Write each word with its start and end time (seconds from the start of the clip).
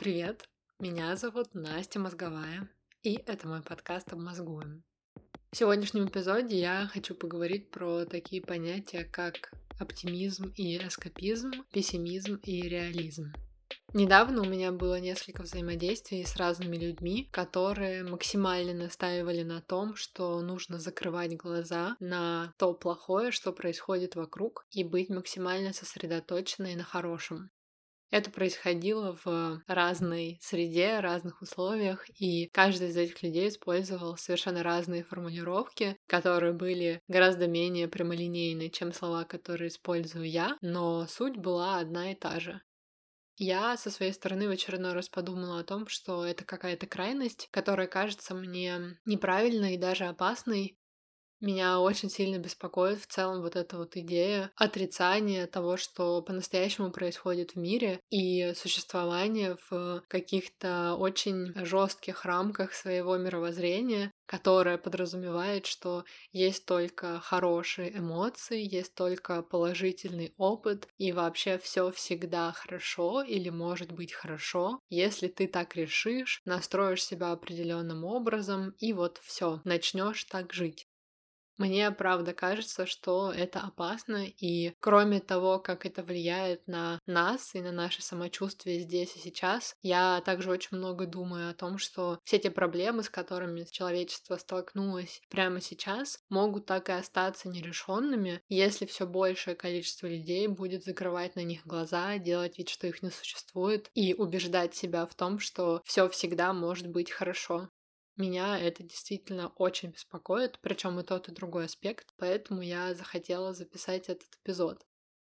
Привет, 0.00 0.48
меня 0.78 1.14
зовут 1.14 1.52
Настя 1.52 1.98
Мозговая, 1.98 2.70
и 3.02 3.16
это 3.26 3.46
мой 3.46 3.60
подкаст 3.60 4.10
«Обмозгуем». 4.14 4.82
В 5.52 5.56
сегодняшнем 5.58 6.06
эпизоде 6.06 6.58
я 6.58 6.88
хочу 6.90 7.14
поговорить 7.14 7.70
про 7.70 8.06
такие 8.06 8.40
понятия, 8.40 9.04
как 9.04 9.52
оптимизм 9.78 10.54
и 10.56 10.78
эскапизм, 10.78 11.50
пессимизм 11.70 12.36
и 12.36 12.62
реализм. 12.62 13.34
Недавно 13.92 14.40
у 14.40 14.46
меня 14.46 14.72
было 14.72 14.98
несколько 14.98 15.42
взаимодействий 15.42 16.24
с 16.24 16.34
разными 16.36 16.78
людьми, 16.78 17.28
которые 17.30 18.02
максимально 18.02 18.72
настаивали 18.72 19.42
на 19.42 19.60
том, 19.60 19.96
что 19.96 20.40
нужно 20.40 20.78
закрывать 20.78 21.36
глаза 21.36 21.98
на 22.00 22.54
то 22.56 22.72
плохое, 22.72 23.32
что 23.32 23.52
происходит 23.52 24.16
вокруг, 24.16 24.64
и 24.70 24.82
быть 24.82 25.10
максимально 25.10 25.74
сосредоточенной 25.74 26.74
на 26.74 26.84
хорошем. 26.84 27.50
Это 28.10 28.30
происходило 28.30 29.16
в 29.24 29.62
разной 29.68 30.38
среде, 30.42 30.98
разных 31.00 31.42
условиях, 31.42 32.06
и 32.20 32.48
каждый 32.52 32.88
из 32.88 32.96
этих 32.96 33.22
людей 33.22 33.48
использовал 33.48 34.16
совершенно 34.16 34.62
разные 34.64 35.04
формулировки, 35.04 35.96
которые 36.08 36.52
были 36.52 37.00
гораздо 37.08 37.46
менее 37.46 37.86
прямолинейны, 37.88 38.68
чем 38.70 38.92
слова, 38.92 39.24
которые 39.24 39.68
использую 39.68 40.28
я, 40.28 40.56
но 40.60 41.06
суть 41.06 41.36
была 41.36 41.78
одна 41.78 42.10
и 42.12 42.16
та 42.16 42.40
же. 42.40 42.60
Я 43.38 43.76
со 43.76 43.90
своей 43.90 44.12
стороны 44.12 44.48
в 44.48 44.52
очередной 44.52 44.92
раз 44.92 45.08
подумала 45.08 45.60
о 45.60 45.64
том, 45.64 45.88
что 45.88 46.24
это 46.26 46.44
какая-то 46.44 46.86
крайность, 46.86 47.48
которая 47.50 47.86
кажется 47.86 48.34
мне 48.34 48.98
неправильной 49.06 49.74
и 49.74 49.78
даже 49.78 50.04
опасной, 50.06 50.78
меня 51.40 51.80
очень 51.80 52.10
сильно 52.10 52.38
беспокоит 52.38 53.00
в 53.00 53.06
целом 53.06 53.42
вот 53.42 53.56
эта 53.56 53.76
вот 53.78 53.96
идея 53.96 54.50
отрицания 54.56 55.46
того, 55.46 55.76
что 55.76 56.22
по-настоящему 56.22 56.90
происходит 56.90 57.52
в 57.52 57.56
мире, 57.56 58.00
и 58.10 58.52
существование 58.54 59.56
в 59.70 60.02
каких-то 60.08 60.94
очень 60.96 61.52
жестких 61.64 62.24
рамках 62.24 62.74
своего 62.74 63.16
мировоззрения, 63.16 64.12
которое 64.26 64.78
подразумевает, 64.78 65.66
что 65.66 66.04
есть 66.32 66.66
только 66.66 67.20
хорошие 67.20 67.96
эмоции, 67.98 68.60
есть 68.62 68.94
только 68.94 69.42
положительный 69.42 70.34
опыт, 70.36 70.88
и 70.98 71.12
вообще 71.12 71.58
все 71.58 71.90
всегда 71.90 72.52
хорошо 72.52 73.22
или 73.22 73.48
может 73.48 73.92
быть 73.92 74.12
хорошо, 74.12 74.80
если 74.88 75.28
ты 75.28 75.46
так 75.48 75.74
решишь, 75.76 76.40
настроишь 76.44 77.04
себя 77.04 77.32
определенным 77.32 78.04
образом, 78.04 78.70
и 78.78 78.92
вот 78.92 79.18
все, 79.18 79.60
начнешь 79.64 80.24
так 80.24 80.52
жить. 80.52 80.89
Мне 81.60 81.90
правда 81.90 82.32
кажется, 82.32 82.86
что 82.86 83.30
это 83.30 83.60
опасно, 83.60 84.24
и 84.24 84.72
кроме 84.80 85.20
того, 85.20 85.58
как 85.58 85.84
это 85.84 86.02
влияет 86.02 86.66
на 86.66 86.98
нас 87.06 87.54
и 87.54 87.60
на 87.60 87.70
наше 87.70 88.00
самочувствие 88.00 88.80
здесь 88.80 89.14
и 89.14 89.18
сейчас, 89.18 89.76
я 89.82 90.22
также 90.22 90.50
очень 90.50 90.78
много 90.78 91.04
думаю 91.04 91.50
о 91.50 91.54
том, 91.54 91.76
что 91.76 92.18
все 92.24 92.38
те 92.38 92.50
проблемы, 92.50 93.02
с 93.02 93.10
которыми 93.10 93.66
человечество 93.70 94.38
столкнулось 94.38 95.20
прямо 95.28 95.60
сейчас, 95.60 96.18
могут 96.30 96.64
так 96.64 96.88
и 96.88 96.92
остаться 96.92 97.50
нерешенными, 97.50 98.40
если 98.48 98.86
все 98.86 99.06
большее 99.06 99.54
количество 99.54 100.06
людей 100.06 100.46
будет 100.46 100.82
закрывать 100.82 101.36
на 101.36 101.40
них 101.40 101.66
глаза, 101.66 102.16
делать 102.16 102.56
вид, 102.56 102.70
что 102.70 102.86
их 102.86 103.02
не 103.02 103.10
существует, 103.10 103.90
и 103.92 104.14
убеждать 104.14 104.74
себя 104.74 105.04
в 105.04 105.14
том, 105.14 105.38
что 105.38 105.82
все 105.84 106.08
всегда 106.08 106.54
может 106.54 106.86
быть 106.86 107.10
хорошо. 107.10 107.68
Меня 108.16 108.58
это 108.58 108.82
действительно 108.82 109.48
очень 109.56 109.90
беспокоит, 109.90 110.58
причем 110.60 110.98
и 111.00 111.02
тот, 111.02 111.28
и 111.28 111.32
другой 111.32 111.66
аспект, 111.66 112.12
поэтому 112.16 112.60
я 112.60 112.94
захотела 112.94 113.54
записать 113.54 114.08
этот 114.08 114.28
эпизод. 114.42 114.86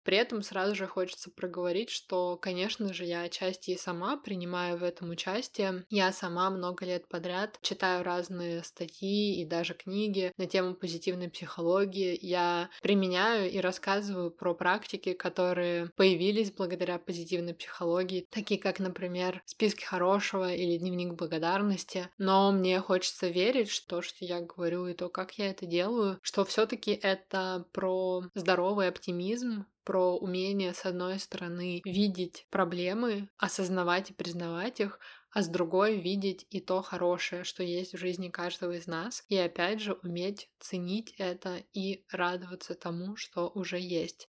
При 0.05 0.17
этом 0.17 0.43
сразу 0.43 0.75
же 0.75 0.85
хочется 0.87 1.31
проговорить, 1.31 1.89
что, 1.89 2.37
конечно 2.37 2.93
же, 2.93 3.05
я 3.05 3.23
отчасти 3.23 3.71
и 3.71 3.77
сама 3.77 4.17
принимаю 4.17 4.77
в 4.77 4.83
этом 4.83 5.09
участие. 5.09 5.83
Я 5.89 6.11
сама 6.13 6.51
много 6.51 6.85
лет 6.85 7.07
подряд 7.09 7.57
читаю 7.61 8.03
разные 8.03 8.63
статьи 8.63 9.41
и 9.41 9.45
даже 9.45 9.73
книги 9.73 10.31
на 10.37 10.45
тему 10.45 10.75
позитивной 10.75 11.29
психологии. 11.29 12.17
Я 12.21 12.69
применяю 12.83 13.49
и 13.51 13.57
рассказываю 13.59 14.29
про 14.29 14.53
практики, 14.53 15.13
которые 15.13 15.89
появились 15.95 16.51
благодаря 16.51 16.99
позитивной 16.99 17.55
психологии, 17.55 18.27
такие 18.29 18.59
как, 18.59 18.79
например, 18.79 19.41
списки 19.45 19.83
хорошего 19.83 20.53
или 20.53 20.77
дневник 20.77 21.13
благодарности. 21.13 22.09
Но 22.19 22.51
мне 22.51 22.79
хочется 22.79 23.27
верить, 23.27 23.69
что 23.69 23.87
то, 23.87 24.01
что 24.03 24.23
я 24.23 24.41
говорю 24.41 24.85
и 24.87 24.93
то, 24.93 25.09
как 25.09 25.39
я 25.39 25.49
это 25.49 25.65
делаю, 25.65 26.19
что 26.21 26.45
все-таки 26.45 26.91
это 26.91 27.65
про 27.71 28.23
здоровый 28.35 28.87
оптимизм, 28.87 29.65
про 29.85 30.17
умение, 30.17 30.73
с 30.73 30.85
одной 30.85 31.19
стороны, 31.19 31.81
видеть 31.85 32.47
проблемы, 32.49 33.29
осознавать 33.37 34.11
и 34.11 34.13
признавать 34.13 34.81
их, 34.81 34.99
а 35.31 35.41
с 35.41 35.47
другой 35.47 35.99
видеть 36.01 36.45
и 36.49 36.59
то 36.59 36.81
хорошее, 36.81 37.43
что 37.43 37.63
есть 37.63 37.93
в 37.93 37.97
жизни 37.97 38.29
каждого 38.29 38.73
из 38.73 38.87
нас, 38.87 39.23
и 39.29 39.37
опять 39.37 39.81
же 39.81 39.93
уметь 40.03 40.49
ценить 40.59 41.13
это 41.17 41.63
и 41.73 42.05
радоваться 42.09 42.73
тому, 42.73 43.15
что 43.15 43.49
уже 43.49 43.79
есть. 43.79 44.27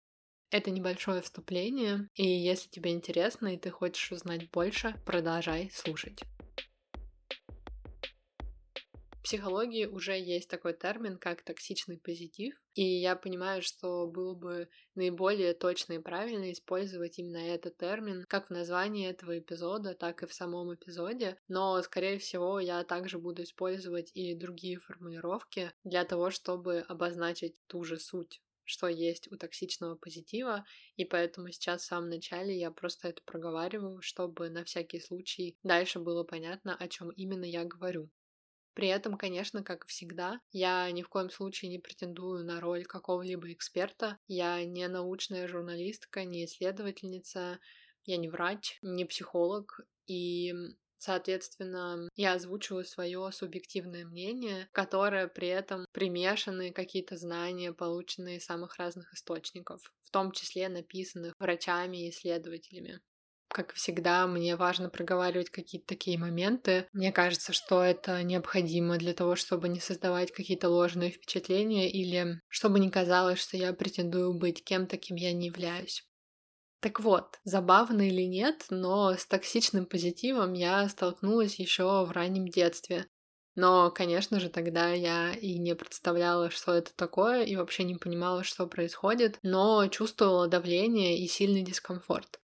Это 0.50 0.72
небольшое 0.72 1.22
вступление, 1.22 2.09
и 2.16 2.28
если 2.28 2.69
тебе 2.69 2.91
интересно 2.91 3.53
и 3.53 3.57
ты 3.57 3.69
хочешь 3.69 4.11
узнать 4.11 4.50
больше, 4.51 4.95
продолжай 5.06 5.69
слушать 5.73 6.23
психологии 9.23 9.85
уже 9.85 10.19
есть 10.19 10.49
такой 10.49 10.73
термин, 10.73 11.17
как 11.17 11.43
токсичный 11.43 11.97
позитив, 11.97 12.55
и 12.73 12.83
я 12.83 13.15
понимаю, 13.15 13.61
что 13.61 14.07
было 14.07 14.33
бы 14.33 14.69
наиболее 14.95 15.53
точно 15.53 15.93
и 15.93 15.99
правильно 15.99 16.51
использовать 16.51 17.19
именно 17.19 17.37
этот 17.37 17.77
термин 17.77 18.25
как 18.27 18.47
в 18.47 18.51
названии 18.51 19.09
этого 19.09 19.37
эпизода, 19.39 19.93
так 19.93 20.23
и 20.23 20.27
в 20.27 20.33
самом 20.33 20.73
эпизоде, 20.73 21.37
но, 21.47 21.81
скорее 21.81 22.17
всего, 22.19 22.59
я 22.59 22.83
также 22.83 23.19
буду 23.19 23.43
использовать 23.43 24.11
и 24.13 24.35
другие 24.35 24.79
формулировки 24.79 25.71
для 25.83 26.05
того, 26.05 26.31
чтобы 26.31 26.79
обозначить 26.87 27.55
ту 27.67 27.83
же 27.83 27.99
суть 27.99 28.41
что 28.63 28.87
есть 28.87 29.29
у 29.31 29.35
токсичного 29.35 29.95
позитива, 29.95 30.63
и 30.95 31.03
поэтому 31.03 31.51
сейчас 31.51 31.81
в 31.81 31.85
самом 31.85 32.09
начале 32.09 32.57
я 32.57 32.71
просто 32.71 33.09
это 33.09 33.21
проговариваю, 33.25 34.01
чтобы 34.01 34.49
на 34.49 34.63
всякий 34.63 35.01
случай 35.01 35.57
дальше 35.63 35.99
было 35.99 36.23
понятно, 36.23 36.75
о 36.75 36.87
чем 36.87 37.09
именно 37.09 37.43
я 37.43 37.65
говорю. 37.65 38.09
При 38.73 38.87
этом, 38.87 39.17
конечно, 39.17 39.63
как 39.63 39.85
всегда, 39.87 40.39
я 40.51 40.89
ни 40.91 41.01
в 41.01 41.09
коем 41.09 41.29
случае 41.29 41.69
не 41.69 41.79
претендую 41.79 42.45
на 42.45 42.61
роль 42.61 42.85
какого-либо 42.85 43.51
эксперта. 43.51 44.17
Я 44.27 44.63
не 44.63 44.87
научная 44.87 45.47
журналистка, 45.47 46.23
не 46.23 46.45
исследовательница, 46.45 47.59
я 48.05 48.17
не 48.17 48.29
врач, 48.29 48.79
не 48.81 49.05
психолог. 49.05 49.81
И 50.07 50.53
Соответственно, 51.03 52.07
я 52.15 52.33
озвучиваю 52.33 52.85
свое 52.85 53.31
субъективное 53.31 54.05
мнение, 54.05 54.69
которое 54.71 55.27
при 55.27 55.47
этом 55.47 55.87
примешаны 55.93 56.71
какие-то 56.71 57.17
знания, 57.17 57.73
полученные 57.73 58.37
из 58.37 58.45
самых 58.45 58.77
разных 58.77 59.11
источников, 59.11 59.81
в 60.03 60.11
том 60.11 60.31
числе 60.31 60.69
написанных 60.69 61.33
врачами 61.39 62.05
и 62.05 62.11
исследователями. 62.11 63.01
Как 63.53 63.73
всегда, 63.73 64.28
мне 64.28 64.56
важно 64.56 64.89
проговаривать 64.89 65.50
какие-то 65.50 65.85
такие 65.88 66.17
моменты. 66.17 66.88
Мне 66.94 67.12
кажется, 67.12 67.51
что 67.51 67.84
это 67.84 68.23
необходимо 68.23 68.97
для 68.97 69.13
того, 69.13 69.35
чтобы 69.35 69.67
не 69.67 69.81
создавать 69.81 70.31
какие-то 70.31 70.69
ложные 70.69 71.12
впечатления 71.12 71.91
или 71.91 72.40
чтобы 72.47 72.79
не 72.79 72.90
казалось, 72.90 73.40
что 73.40 73.57
я 73.57 73.73
претендую 73.73 74.34
быть 74.34 74.63
кем-то, 74.63 74.97
кем 74.97 75.17
я 75.17 75.34
не 75.34 75.47
являюсь. 75.47 76.07
Так 76.81 77.00
вот, 77.01 77.40
забавно 77.44 78.07
или 78.07 78.23
нет, 78.23 78.66
но 78.69 79.16
с 79.16 79.25
токсичным 79.25 79.85
позитивом 79.85 80.53
я 80.53 80.90
столкнулась 80.90 81.59
еще 81.59 82.06
в 82.06 82.11
раннем 82.11 82.47
детстве. 82.47 83.07
Но, 83.56 83.91
конечно 83.91 84.40
же, 84.40 84.50
тогда 84.50 84.91
я 84.91 85.34
и 85.34 85.57
не 85.59 85.75
представляла, 85.75 86.50
что 86.51 86.73
это 86.73 86.94
такое, 86.95 87.44
и 87.44 87.56
вообще 87.56 87.84
не 87.84 87.95
понимала, 87.95 88.44
что 88.44 88.67
происходит, 88.67 89.40
но 89.44 89.88
чувствовала 89.88 90.47
давление 90.47 91.20
и 91.20 91.28
сильный 91.28 91.64
дискомфорт. 91.64 92.41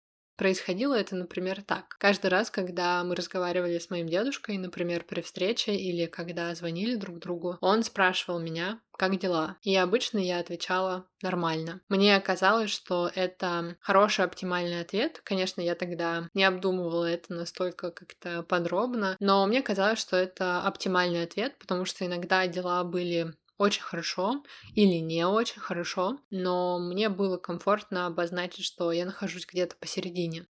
Происходило 0.42 0.96
это, 0.96 1.16
например, 1.16 1.62
так. 1.62 1.98
Каждый 2.00 2.32
раз, 2.32 2.50
когда 2.50 3.04
мы 3.04 3.16
разговаривали 3.16 3.78
с 3.78 3.92
моим 3.92 4.08
дедушкой, 4.08 4.58
например, 4.58 5.04
при 5.04 5.22
встрече 5.22 5.76
или 5.76 6.08
когда 6.08 6.56
звонили 6.56 6.96
друг 6.96 7.20
другу, 7.20 7.60
он 7.62 7.84
спрашивал 7.84 8.40
меня, 8.40 8.80
как 9.02 9.18
дела? 9.20 9.58
И 9.62 9.76
обычно 9.76 10.20
я 10.20 10.40
отвечала 10.40 11.06
нормально. 11.24 11.82
Мне 11.90 12.20
казалось, 12.20 12.70
что 12.70 13.12
это 13.14 13.76
хороший 13.82 14.26
оптимальный 14.26 14.82
ответ. 14.82 15.22
Конечно, 15.24 15.62
я 15.62 15.76
тогда 15.76 16.30
не 16.34 16.44
обдумывала 16.44 17.06
это 17.06 17.34
настолько 17.34 17.92
как-то 17.92 18.44
подробно, 18.44 19.18
но 19.20 19.46
мне 19.48 19.62
казалось, 19.62 20.00
что 20.00 20.18
это 20.18 20.62
оптимальный 20.62 21.24
ответ, 21.24 21.58
потому 21.58 21.86
что 21.86 22.06
иногда 22.06 22.46
дела 22.48 22.84
были 22.84 23.34
очень 23.62 23.84
хорошо 23.84 24.44
или 24.74 24.96
не 24.96 25.25
очень 25.28 25.62
хорошо, 25.62 26.19
но 26.31 26.80
мне 26.80 27.10
было 27.10 27.38
комфортно 27.38 28.08
обозначить, 28.08 28.66
что 28.66 28.92
я 28.92 29.06
нахожусь 29.06 29.46
где-то 29.46 29.75
посередине. 29.75 30.48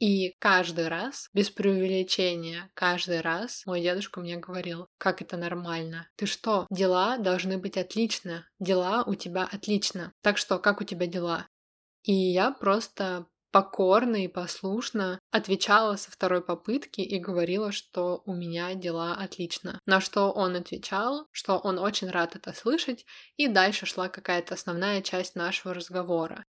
И 0.00 0.34
каждый 0.38 0.88
раз, 0.88 1.28
без 1.34 1.50
преувеличения, 1.50 2.70
каждый 2.74 3.20
раз 3.20 3.64
мой 3.66 3.82
дедушка 3.82 4.20
мне 4.20 4.38
говорил, 4.38 4.88
как 4.98 5.20
это 5.20 5.36
нормально. 5.36 6.08
Ты 6.16 6.26
что, 6.26 6.66
дела 6.70 7.18
должны 7.18 7.58
быть 7.58 7.76
отлично, 7.76 8.48
дела 8.58 9.04
у 9.06 9.14
тебя 9.14 9.44
отлично. 9.44 10.12
Так 10.22 10.38
что, 10.38 10.58
как 10.58 10.80
у 10.80 10.84
тебя 10.84 11.06
дела? 11.06 11.46
И 12.02 12.12
я 12.12 12.50
просто 12.50 13.26
покорно 13.54 14.16
и 14.16 14.26
послушно 14.26 15.20
отвечала 15.30 15.94
со 15.94 16.10
второй 16.10 16.42
попытки 16.42 17.02
и 17.02 17.20
говорила, 17.20 17.70
что 17.70 18.20
у 18.26 18.34
меня 18.34 18.74
дела 18.74 19.14
отлично. 19.14 19.78
На 19.86 20.00
что 20.00 20.32
он 20.32 20.56
отвечал, 20.56 21.28
что 21.30 21.58
он 21.58 21.78
очень 21.78 22.10
рад 22.10 22.34
это 22.34 22.52
слышать, 22.52 23.06
и 23.36 23.46
дальше 23.46 23.86
шла 23.86 24.08
какая-то 24.08 24.54
основная 24.54 25.02
часть 25.02 25.36
нашего 25.36 25.72
разговора. 25.72 26.44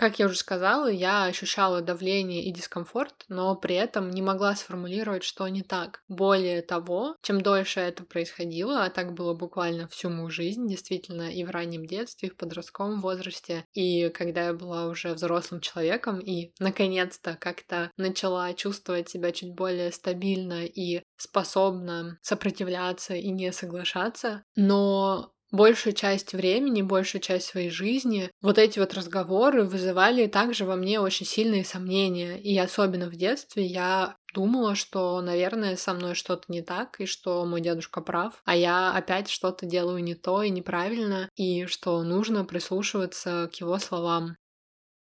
Как 0.00 0.18
я 0.18 0.24
уже 0.24 0.36
сказала, 0.36 0.90
я 0.90 1.24
ощущала 1.24 1.82
давление 1.82 2.42
и 2.42 2.52
дискомфорт, 2.52 3.26
но 3.28 3.54
при 3.54 3.74
этом 3.74 4.08
не 4.08 4.22
могла 4.22 4.56
сформулировать, 4.56 5.22
что 5.22 5.46
не 5.46 5.60
так. 5.60 6.02
Более 6.08 6.62
того, 6.62 7.16
чем 7.20 7.42
дольше 7.42 7.80
это 7.80 8.04
происходило, 8.04 8.82
а 8.82 8.88
так 8.88 9.12
было 9.12 9.34
буквально 9.34 9.88
всю 9.88 10.08
мою 10.08 10.30
жизнь, 10.30 10.66
действительно, 10.66 11.30
и 11.30 11.44
в 11.44 11.50
раннем 11.50 11.84
детстве, 11.84 12.30
и 12.30 12.32
в 12.32 12.36
подростковом 12.38 13.02
возрасте, 13.02 13.66
и 13.74 14.08
когда 14.08 14.44
я 14.46 14.54
была 14.54 14.86
уже 14.86 15.12
взрослым 15.12 15.60
человеком, 15.60 16.18
и 16.18 16.54
наконец-то 16.58 17.36
как-то 17.38 17.90
начала 17.98 18.54
чувствовать 18.54 19.10
себя 19.10 19.32
чуть 19.32 19.54
более 19.54 19.92
стабильно 19.92 20.64
и 20.64 21.02
способна 21.18 22.18
сопротивляться 22.22 23.16
и 23.16 23.28
не 23.28 23.52
соглашаться, 23.52 24.44
но 24.56 25.34
большую 25.50 25.94
часть 25.94 26.32
времени, 26.32 26.82
большую 26.82 27.20
часть 27.22 27.46
своей 27.46 27.70
жизни 27.70 28.30
вот 28.42 28.58
эти 28.58 28.78
вот 28.78 28.94
разговоры 28.94 29.64
вызывали 29.64 30.26
также 30.26 30.64
во 30.64 30.76
мне 30.76 31.00
очень 31.00 31.26
сильные 31.26 31.64
сомнения. 31.64 32.38
И 32.40 32.56
особенно 32.58 33.08
в 33.08 33.16
детстве 33.16 33.64
я 33.66 34.16
думала, 34.34 34.74
что, 34.74 35.20
наверное, 35.20 35.76
со 35.76 35.92
мной 35.94 36.14
что-то 36.14 36.44
не 36.48 36.62
так, 36.62 37.00
и 37.00 37.06
что 37.06 37.44
мой 37.44 37.60
дедушка 37.60 38.00
прав, 38.00 38.40
а 38.44 38.56
я 38.56 38.92
опять 38.92 39.28
что-то 39.28 39.66
делаю 39.66 40.02
не 40.02 40.14
то 40.14 40.42
и 40.42 40.50
неправильно, 40.50 41.28
и 41.36 41.66
что 41.66 42.02
нужно 42.02 42.44
прислушиваться 42.44 43.50
к 43.52 43.56
его 43.60 43.78
словам. 43.78 44.36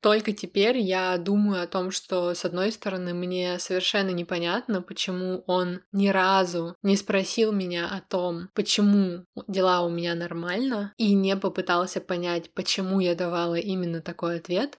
Только 0.04 0.34
теперь 0.34 0.76
я 0.76 1.16
думаю 1.16 1.62
о 1.62 1.66
том, 1.66 1.90
что, 1.90 2.34
с 2.34 2.44
одной 2.44 2.72
стороны, 2.72 3.14
мне 3.14 3.58
совершенно 3.58 4.10
непонятно, 4.10 4.82
почему 4.82 5.42
он 5.46 5.80
ни 5.92 6.08
разу 6.08 6.76
не 6.82 6.98
спросил 6.98 7.52
меня 7.52 7.88
о 7.88 8.02
том, 8.02 8.50
почему 8.52 9.24
дела 9.48 9.80
у 9.80 9.88
меня 9.88 10.14
нормально, 10.14 10.92
и 10.98 11.14
не 11.14 11.34
попытался 11.38 12.02
понять, 12.02 12.52
почему 12.52 13.00
я 13.00 13.14
давала 13.14 13.54
именно 13.54 14.02
такой 14.02 14.36
ответ, 14.36 14.76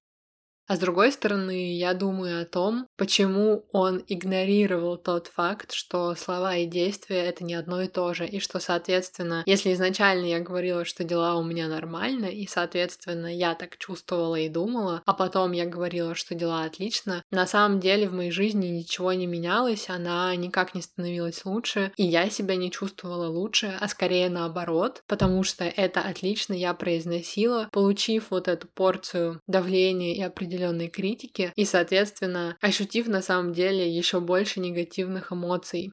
а 0.68 0.76
с 0.76 0.80
другой 0.80 1.12
стороны, 1.12 1.78
я 1.78 1.94
думаю 1.94 2.42
о 2.42 2.46
том, 2.46 2.88
почему 2.98 3.66
он 3.72 4.04
игнорировал 4.08 4.98
тот 4.98 5.28
факт, 5.28 5.72
что 5.74 6.16
слова 6.16 6.56
и 6.56 6.66
действия— 6.66 7.18
это 7.26 7.44
не 7.44 7.54
одно 7.54 7.82
и 7.82 7.88
то 7.88 8.14
же, 8.14 8.28
и 8.28 8.40
что, 8.40 8.60
соответственно, 8.60 9.44
если 9.46 9.74
изначально 9.74 10.26
я 10.26 10.40
говорила, 10.40 10.84
что 10.84 11.04
дела 11.04 11.36
у 11.36 11.44
меня 11.44 11.68
нормально, 11.68 12.26
и, 12.26 12.48
соответственно, 12.48 13.28
я 13.28 13.54
так 13.54 13.78
чувствовала 13.78 14.36
и 14.38 14.50
думала, 14.50 15.04
а 15.06 15.14
потом 15.14 15.52
я 15.52 15.66
говорила, 15.66 16.16
что 16.16 16.34
дела 16.34 16.64
отлично, 16.64 17.24
на 17.30 17.46
самом 17.46 17.80
деле 17.80 18.10
в 18.10 18.14
моей 18.14 18.32
жизни 18.32 18.68
ничего 18.68 19.14
не 19.14 19.28
менялось, 19.28 19.90
она 19.90 20.36
никак 20.36 20.74
не 20.74 20.82
становилась 20.82 21.46
лучше, 21.46 21.92
и 21.96 22.04
я 22.04 22.30
себя 22.32 22.56
не 22.56 22.72
чувствовала 22.72 23.28
лучше, 23.28 23.78
а 23.80 23.88
скорее 23.88 24.30
наоборот, 24.30 25.04
потому 25.08 25.44
что 25.44 25.64
это 25.64 26.02
отлично 26.02 26.54
я 26.54 26.74
произносила, 26.74 27.70
получив 27.72 28.32
вот 28.32 28.48
эту 28.48 28.68
порцию 28.68 29.42
давления 29.48 30.16
и 30.16 30.22
определенного 30.22 30.55
определенной 30.56 30.88
критики 30.88 31.52
и, 31.56 31.66
соответственно, 31.66 32.58
ощутив 32.62 33.08
на 33.08 33.22
самом 33.22 33.54
деле 33.54 33.90
еще 33.90 34.20
больше 34.20 34.60
негативных 34.60 35.32
эмоций. 35.32 35.92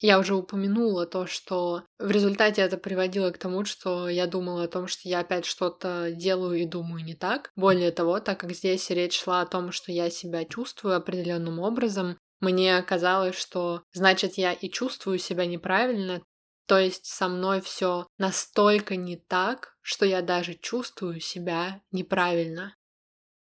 Я 0.00 0.20
уже 0.20 0.36
упомянула 0.36 1.06
то, 1.06 1.26
что 1.26 1.82
в 1.98 2.10
результате 2.10 2.62
это 2.62 2.78
приводило 2.78 3.30
к 3.30 3.38
тому, 3.38 3.64
что 3.64 4.08
я 4.08 4.28
думала 4.28 4.62
о 4.62 4.68
том, 4.68 4.86
что 4.86 5.08
я 5.08 5.20
опять 5.20 5.44
что-то 5.44 6.12
делаю 6.12 6.60
и 6.60 6.66
думаю 6.66 7.04
не 7.04 7.14
так. 7.14 7.50
Более 7.56 7.90
того, 7.90 8.20
так 8.20 8.38
как 8.38 8.52
здесь 8.52 8.90
речь 8.90 9.20
шла 9.20 9.40
о 9.40 9.46
том, 9.46 9.72
что 9.72 9.90
я 9.90 10.08
себя 10.08 10.44
чувствую 10.44 10.94
определенным 10.96 11.58
образом, 11.58 12.16
мне 12.40 12.80
казалось, 12.82 13.34
что 13.34 13.82
значит 13.92 14.34
я 14.34 14.52
и 14.52 14.70
чувствую 14.70 15.18
себя 15.18 15.46
неправильно, 15.46 16.22
то 16.68 16.78
есть 16.78 17.06
со 17.06 17.28
мной 17.28 17.60
все 17.60 18.06
настолько 18.18 18.94
не 18.94 19.16
так, 19.16 19.74
что 19.80 20.06
я 20.06 20.22
даже 20.22 20.54
чувствую 20.54 21.18
себя 21.18 21.80
неправильно. 21.90 22.76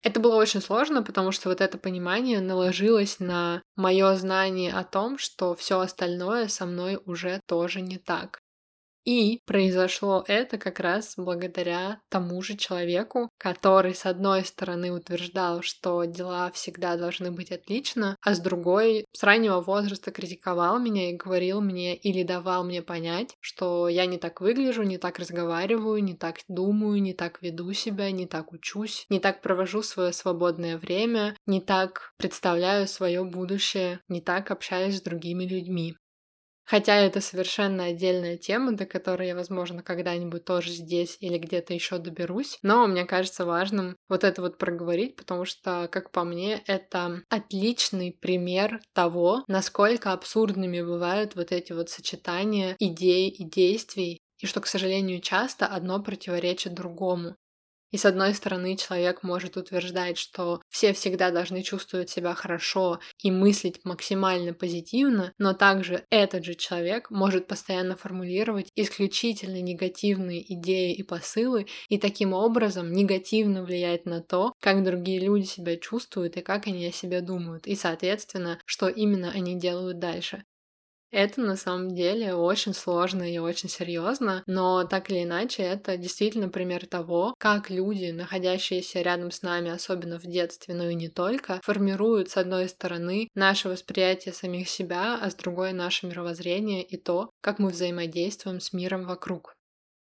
Это 0.02 0.20
было 0.20 0.36
очень 0.36 0.60
сложно, 0.60 1.02
потому 1.02 1.32
что 1.32 1.48
вот 1.48 1.60
это 1.60 1.78
понимание 1.78 2.40
наложилось 2.40 3.18
на 3.20 3.62
мое 3.76 4.14
знание 4.16 4.72
о 4.72 4.84
том, 4.84 5.18
что 5.18 5.54
все 5.54 5.80
остальное 5.80 6.48
со 6.48 6.66
мной 6.66 7.00
уже 7.06 7.40
тоже 7.46 7.80
не 7.80 7.98
так. 7.98 8.41
И 9.04 9.40
произошло 9.46 10.24
это 10.28 10.58
как 10.58 10.78
раз 10.78 11.14
благодаря 11.16 12.00
тому 12.08 12.40
же 12.40 12.56
человеку, 12.56 13.30
который, 13.36 13.94
с 13.94 14.06
одной 14.06 14.44
стороны, 14.44 14.92
утверждал, 14.92 15.62
что 15.62 16.04
дела 16.04 16.50
всегда 16.52 16.96
должны 16.96 17.32
быть 17.32 17.50
отлично, 17.50 18.16
а 18.22 18.34
с 18.34 18.40
другой, 18.40 19.04
с 19.12 19.22
раннего 19.24 19.60
возраста 19.60 20.12
критиковал 20.12 20.78
меня 20.78 21.10
и 21.10 21.16
говорил 21.16 21.60
мне 21.60 21.96
или 21.96 22.22
давал 22.22 22.62
мне 22.64 22.80
понять, 22.80 23.34
что 23.40 23.88
я 23.88 24.06
не 24.06 24.18
так 24.18 24.40
выгляжу, 24.40 24.84
не 24.84 24.98
так 24.98 25.18
разговариваю, 25.18 26.02
не 26.02 26.14
так 26.14 26.38
думаю, 26.46 27.02
не 27.02 27.12
так 27.12 27.42
веду 27.42 27.72
себя, 27.72 28.10
не 28.12 28.26
так 28.26 28.52
учусь, 28.52 29.04
не 29.08 29.18
так 29.18 29.42
провожу 29.42 29.82
свое 29.82 30.12
свободное 30.12 30.78
время, 30.78 31.36
не 31.46 31.60
так 31.60 32.12
представляю 32.18 32.86
свое 32.86 33.24
будущее, 33.24 34.00
не 34.08 34.20
так 34.20 34.52
общаюсь 34.52 34.98
с 34.98 35.02
другими 35.02 35.44
людьми. 35.44 35.96
Хотя 36.64 36.96
это 36.96 37.20
совершенно 37.20 37.84
отдельная 37.86 38.36
тема, 38.38 38.72
до 38.72 38.86
которой 38.86 39.28
я, 39.28 39.34
возможно, 39.34 39.82
когда-нибудь 39.82 40.44
тоже 40.44 40.70
здесь 40.70 41.16
или 41.20 41.36
где-то 41.38 41.74
еще 41.74 41.98
доберусь. 41.98 42.58
Но 42.62 42.86
мне 42.86 43.04
кажется 43.04 43.44
важным 43.44 43.96
вот 44.08 44.24
это 44.24 44.40
вот 44.42 44.58
проговорить, 44.58 45.16
потому 45.16 45.44
что, 45.44 45.88
как 45.90 46.10
по 46.12 46.24
мне, 46.24 46.62
это 46.66 47.22
отличный 47.28 48.16
пример 48.18 48.80
того, 48.94 49.44
насколько 49.48 50.12
абсурдными 50.12 50.80
бывают 50.80 51.34
вот 51.36 51.52
эти 51.52 51.72
вот 51.72 51.90
сочетания 51.90 52.76
идей 52.78 53.28
и 53.28 53.44
действий, 53.44 54.20
и 54.38 54.46
что, 54.46 54.60
к 54.60 54.66
сожалению, 54.66 55.20
часто 55.20 55.66
одно 55.66 56.02
противоречит 56.02 56.74
другому. 56.74 57.36
И 57.92 57.96
с 57.98 58.04
одной 58.04 58.34
стороны, 58.34 58.76
человек 58.76 59.22
может 59.22 59.56
утверждать, 59.56 60.18
что 60.18 60.60
все 60.68 60.92
всегда 60.92 61.30
должны 61.30 61.62
чувствовать 61.62 62.10
себя 62.10 62.34
хорошо 62.34 62.98
и 63.22 63.30
мыслить 63.30 63.84
максимально 63.84 64.52
позитивно, 64.54 65.32
но 65.38 65.52
также 65.54 66.04
этот 66.10 66.44
же 66.44 66.54
человек 66.54 67.10
может 67.10 67.46
постоянно 67.46 67.94
формулировать 67.94 68.68
исключительно 68.74 69.60
негативные 69.62 70.42
идеи 70.54 70.92
и 70.94 71.02
посылы, 71.04 71.66
и 71.88 71.98
таким 71.98 72.32
образом 72.32 72.92
негативно 72.92 73.62
влиять 73.62 74.06
на 74.06 74.20
то, 74.22 74.54
как 74.60 74.82
другие 74.82 75.20
люди 75.20 75.44
себя 75.44 75.76
чувствуют 75.76 76.36
и 76.36 76.40
как 76.40 76.66
они 76.66 76.86
о 76.86 76.92
себе 76.92 77.20
думают, 77.20 77.66
и, 77.68 77.76
соответственно, 77.76 78.58
что 78.64 78.88
именно 78.88 79.30
они 79.30 79.54
делают 79.58 79.98
дальше. 79.98 80.44
Это 81.12 81.40
на 81.42 81.54
самом 81.56 81.94
деле 81.94 82.34
очень 82.34 82.74
сложно 82.74 83.22
и 83.22 83.38
очень 83.38 83.68
серьезно, 83.68 84.42
но 84.48 84.82
так 84.84 85.10
или 85.10 85.22
иначе 85.22 85.62
это 85.62 85.96
действительно 85.96 86.48
пример 86.48 86.86
того, 86.86 87.34
как 87.38 87.70
люди, 87.70 88.10
находящиеся 88.10 89.00
рядом 89.02 89.30
с 89.30 89.42
нами, 89.42 89.70
особенно 89.70 90.18
в 90.18 90.24
детстве, 90.24 90.74
но 90.74 90.88
и 90.88 90.94
не 90.96 91.08
только, 91.08 91.60
формируют 91.62 92.30
с 92.30 92.36
одной 92.36 92.68
стороны 92.68 93.28
наше 93.36 93.68
восприятие 93.68 94.32
самих 94.34 94.68
себя, 94.68 95.16
а 95.22 95.30
с 95.30 95.34
другой 95.36 95.72
наше 95.72 96.06
мировоззрение 96.08 96.82
и 96.82 96.96
то, 96.96 97.30
как 97.42 97.60
мы 97.60 97.68
взаимодействуем 97.68 98.58
с 98.58 98.72
миром 98.72 99.04
вокруг. 99.06 99.54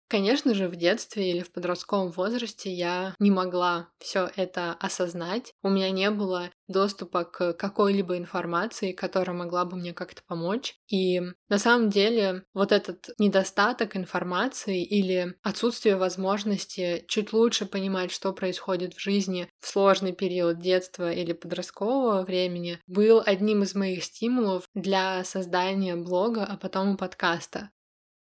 Конечно 0.09 0.55
же, 0.55 0.69
в 0.69 0.77
детстве 0.77 1.31
или 1.31 1.43
в 1.43 1.53
подростковом 1.53 2.11
возрасте 2.13 2.73
я 2.73 3.15
не 3.19 3.31
могла 3.31 3.91
все 3.99 4.31
это 4.37 4.73
осознать. 4.73 5.53
У 5.63 5.69
меня 5.69 5.91
не 5.91 6.11
было 6.11 6.51
доступа 6.67 7.25
к 7.25 7.53
какой-либо 7.53 8.17
информации, 8.17 8.93
которая 8.93 9.37
могла 9.37 9.67
бы 9.67 9.77
мне 9.77 9.93
как-то 9.93 10.23
помочь. 10.27 10.77
И 10.89 11.21
на 11.51 11.59
самом 11.59 11.91
деле 11.91 12.45
вот 12.55 12.73
этот 12.73 13.11
недостаток 13.19 13.97
информации 13.97 14.83
или 14.83 15.35
отсутствие 15.43 15.97
возможности 15.97 17.05
чуть 17.07 17.35
лучше 17.35 17.67
понимать, 17.67 18.11
что 18.11 18.33
происходит 18.33 18.95
в 18.95 19.01
жизни 19.01 19.51
в 19.61 19.69
сложный 19.69 20.13
период 20.15 20.59
детства 20.59 21.13
или 21.13 21.35
подросткового 21.35 22.23
времени, 22.23 22.81
был 22.87 23.23
одним 23.25 23.63
из 23.63 23.75
моих 23.75 24.05
стимулов 24.05 24.65
для 24.75 25.23
создания 25.25 25.97
блога, 25.97 26.47
а 26.47 26.57
потом 26.57 26.95
и 26.95 26.97
подкаста. 26.97 27.71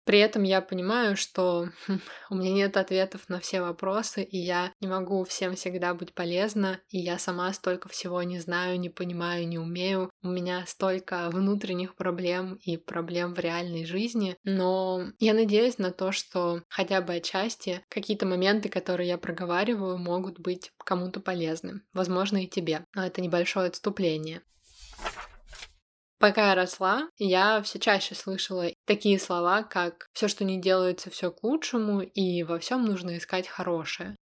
При 0.06 0.20
этом 0.20 0.44
я 0.44 0.62
понимаю, 0.62 1.16
что 1.16 1.70
у 2.30 2.36
меня 2.36 2.52
нет 2.52 2.78
ответов 2.78 3.30
на 3.30 3.40
все 3.40 3.62
вопросы, 3.62 4.24
и 4.24 4.38
я 4.38 4.74
не 4.82 4.88
могу 4.88 5.24
всем 5.24 5.56
всегда 5.56 5.94
быть 5.94 6.14
полезна, 6.14 6.80
и 6.90 7.00
я 7.00 7.18
сама 7.18 7.54
столько 7.54 7.88
всего 7.90 8.22
не 8.24 8.40
знаю, 8.40 8.80
не 8.80 8.90
понимаю, 8.90 9.48
не 9.48 9.58
умею. 9.58 10.10
У 10.22 10.28
меня 10.28 10.66
столько 10.68 11.30
внутренних 11.30 11.96
проблем 11.96 12.56
и 12.56 12.78
проблем 12.78 13.34
в 13.34 13.40
реальной 13.40 13.86
жизни, 13.86 14.36
но 14.44 15.04
я 15.20 15.34
надеюсь 15.34 15.78
на 15.78 15.92
то, 15.92 16.12
что 16.12 16.62
хотя 16.68 17.02
бы 17.02 17.14
отчасти 17.16 17.82
какие-то 17.90 18.26
моменты, 18.26 18.70
которые 18.70 19.08
я 19.10 19.18
проговариваю, 19.18 19.98
могут 19.98 20.40
быть 20.40 20.72
кому-то 20.84 21.20
полезны. 21.20 21.82
Возможно, 21.94 22.44
и 22.44 22.48
тебе. 22.48 22.86
Но 22.94 23.06
это 23.06 23.22
небольшое 23.22 23.68
отступление. 23.68 24.42
Пока 26.24 26.50
я 26.50 26.56
росла, 26.56 27.10
я 27.18 27.62
все 27.64 27.80
чаще 27.80 28.16
слышала 28.16 28.70
такие 28.86 29.20
слова, 29.20 29.64
как 29.64 30.08
все, 30.14 30.28
что 30.28 30.44
не 30.44 30.60
делается, 30.60 31.10
все 31.10 31.32
к 31.32 31.44
лучшему, 31.44 32.02
и 32.02 32.44
во 32.44 32.60
всем 32.60 32.86
нужно 32.86 33.18
искать 33.18 33.48
хорошее. 33.48 34.16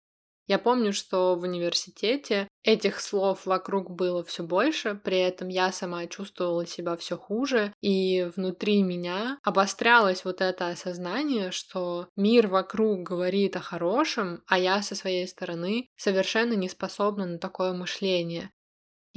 Я 0.49 0.59
помню, 0.59 0.95
что 0.95 1.37
в 1.37 1.43
университете 1.43 2.49
этих 2.65 3.01
слов 3.01 3.45
вокруг 3.45 3.91
было 3.91 4.25
все 4.25 4.43
больше, 4.43 4.95
при 4.95 5.19
этом 5.19 5.49
я 5.49 5.71
сама 5.73 6.07
чувствовала 6.07 6.65
себя 6.67 6.97
все 6.97 7.19
хуже, 7.19 7.75
и 7.83 8.31
внутри 8.35 8.83
меня 8.83 9.39
обострялось 9.43 10.25
вот 10.25 10.41
это 10.41 10.69
осознание, 10.69 11.51
что 11.51 12.09
мир 12.17 12.49
вокруг 12.49 13.03
говорит 13.03 13.57
о 13.57 13.61
хорошем, 13.61 14.43
а 14.47 14.59
я 14.59 14.81
со 14.81 14.95
своей 14.95 15.29
стороны 15.29 15.89
совершенно 15.97 16.55
не 16.55 16.71
способна 16.71 17.27
на 17.27 17.39
такое 17.39 17.75
мышление. 17.75 18.51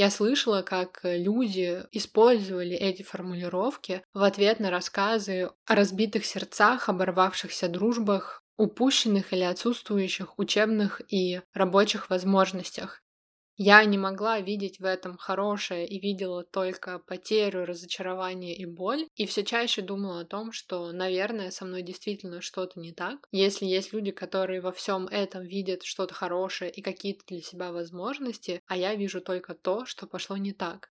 Я 0.02 0.10
слышала, 0.10 0.64
как 0.64 1.02
люди 1.04 1.84
использовали 1.92 2.76
эти 2.76 3.04
формулировки 3.04 4.04
в 4.16 4.24
ответ 4.24 4.60
на 4.60 4.72
рассказы 4.72 5.52
о 5.68 5.76
разбитых 5.76 6.26
сердцах, 6.26 6.90
оборвавшихся 6.90 7.68
дружбах, 7.68 8.44
упущенных 8.58 9.32
или 9.32 9.44
отсутствующих 9.44 10.40
учебных 10.40 11.02
и 11.08 11.42
рабочих 11.54 12.10
возможностях. 12.10 13.01
Я 13.64 13.86
не 13.86 13.98
могла 13.98 14.40
видеть 14.42 14.80
в 14.80 14.84
этом 14.84 15.16
хорошее 15.18 15.88
и 15.88 16.00
видела 16.00 16.44
только 16.44 17.00
потерю, 17.00 17.66
разочарование 17.66 18.56
и 18.56 18.66
боль, 18.66 19.08
и 19.16 19.26
все 19.26 19.44
чаще 19.46 19.82
думала 19.82 20.22
о 20.22 20.26
том, 20.26 20.52
что, 20.52 20.92
наверное, 20.92 21.52
со 21.52 21.64
мной 21.66 21.82
действительно 21.82 22.42
что-то 22.42 22.80
не 22.80 22.92
так. 22.92 23.28
Если 23.32 23.66
есть 23.66 23.94
люди, 23.94 24.12
которые 24.12 24.60
во 24.62 24.72
всем 24.72 25.08
этом 25.08 25.44
видят 25.44 25.84
что-то 25.84 26.14
хорошее 26.14 26.72
и 26.72 26.82
какие-то 26.82 27.24
для 27.28 27.42
себя 27.42 27.72
возможности, 27.72 28.62
а 28.66 28.76
я 28.76 28.96
вижу 28.96 29.22
только 29.22 29.54
то, 29.54 29.86
что 29.86 30.08
пошло 30.08 30.36
не 30.38 30.54
так. 30.54 30.90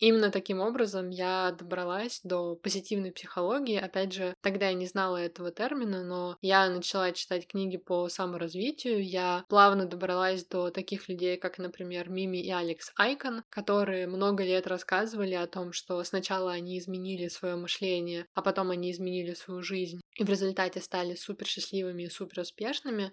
Именно 0.00 0.30
таким 0.30 0.60
образом 0.60 1.10
я 1.10 1.52
добралась 1.52 2.20
до 2.24 2.56
позитивной 2.56 3.12
психологии. 3.12 3.76
Опять 3.76 4.14
же, 4.14 4.34
тогда 4.40 4.68
я 4.68 4.74
не 4.74 4.86
знала 4.86 5.18
этого 5.18 5.52
термина, 5.52 6.02
но 6.02 6.38
я 6.40 6.68
начала 6.70 7.12
читать 7.12 7.46
книги 7.46 7.76
по 7.76 8.08
саморазвитию. 8.08 9.04
Я 9.04 9.44
плавно 9.48 9.84
добралась 9.84 10.46
до 10.46 10.70
таких 10.70 11.08
людей, 11.10 11.36
как, 11.36 11.58
например, 11.58 12.08
Мими 12.08 12.38
и 12.38 12.50
Алекс 12.50 12.90
Айкон, 12.96 13.44
которые 13.50 14.06
много 14.06 14.42
лет 14.42 14.66
рассказывали 14.66 15.34
о 15.34 15.46
том, 15.46 15.72
что 15.72 16.02
сначала 16.02 16.52
они 16.52 16.78
изменили 16.78 17.28
свое 17.28 17.56
мышление, 17.56 18.26
а 18.34 18.40
потом 18.40 18.70
они 18.70 18.90
изменили 18.90 19.34
свою 19.34 19.62
жизнь 19.62 20.00
и 20.20 20.24
в 20.24 20.28
результате 20.28 20.82
стали 20.82 21.14
супер 21.14 21.46
счастливыми 21.46 22.02
и 22.04 22.10
супер 22.10 22.40
успешными. 22.40 23.12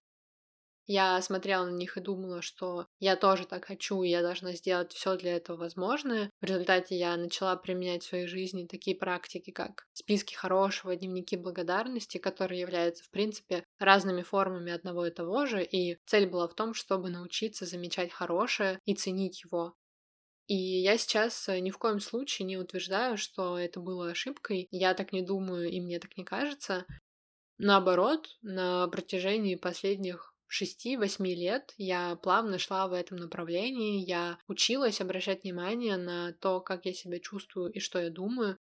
Я 0.87 1.21
смотрела 1.21 1.65
на 1.65 1.75
них 1.75 1.97
и 1.97 2.01
думала, 2.01 2.41
что 2.41 2.87
я 2.99 3.17
тоже 3.17 3.45
так 3.45 3.65
хочу, 3.65 4.03
и 4.03 4.09
я 4.09 4.21
должна 4.21 4.53
сделать 4.53 4.93
все 4.93 5.17
для 5.17 5.35
этого 5.35 5.57
возможное. 5.57 6.31
В 6.39 6.45
результате 6.45 6.97
я 6.97 7.17
начала 7.17 7.57
применять 7.57 8.03
в 8.03 8.07
своей 8.07 8.25
жизни 8.27 8.65
такие 8.65 8.95
практики, 8.95 9.51
как 9.51 9.85
списки 9.91 10.33
хорошего, 10.33 10.95
дневники 10.95 11.35
благодарности, 11.35 12.17
которые 12.17 12.61
являются, 12.61 13.03
в 13.03 13.09
принципе, 13.09 13.65
разными 13.79 14.21
формами 14.21 14.71
одного 14.71 15.05
и 15.05 15.11
того 15.11 15.45
же, 15.45 15.61
и 15.61 15.97
цель 16.05 16.25
была 16.25 16.47
в 16.47 16.55
том, 16.55 16.73
чтобы 16.73 17.09
научиться 17.09 17.65
замечать 17.65 18.13
хорошее 18.13 18.79
и 18.85 18.95
ценить 18.95 19.43
его. 19.43 19.75
И 20.47 20.55
я 20.55 20.97
сейчас 20.97 21.49
э, 21.49 21.59
ни 21.59 21.71
в 21.71 21.77
коем 21.77 21.99
случае 21.99 22.45
не 22.45 22.55
утверждаю, 22.55 23.17
что 23.17 23.59
это 23.59 23.81
было 23.81 24.11
ошибкой. 24.11 24.69
Я 24.71 24.93
так 24.93 25.11
не 25.11 25.21
думаю, 25.21 25.69
и 25.69 25.81
мне 25.81 25.99
так 25.99 26.15
не 26.15 26.23
кажется. 26.23 26.85
Наоборот, 27.57 28.37
на 28.41 28.87
протяжении 28.87 29.55
последних 29.55 30.33
6-8 30.49 31.23
лет 31.33 31.73
я 31.77 32.15
плавно 32.15 32.57
шла 32.59 32.87
в 32.87 32.93
этом 32.93 33.17
направлении, 33.17 34.05
я 34.05 34.39
училась 34.47 35.01
обращать 35.01 35.43
внимание 35.43 35.97
на 35.97 36.33
то, 36.33 36.61
как 36.61 36.85
я 36.85 36.93
себя 36.93 37.19
чувствую 37.19 37.71
и 37.71 37.79
что 37.79 37.99
я 37.99 38.09
думаю, 38.09 38.57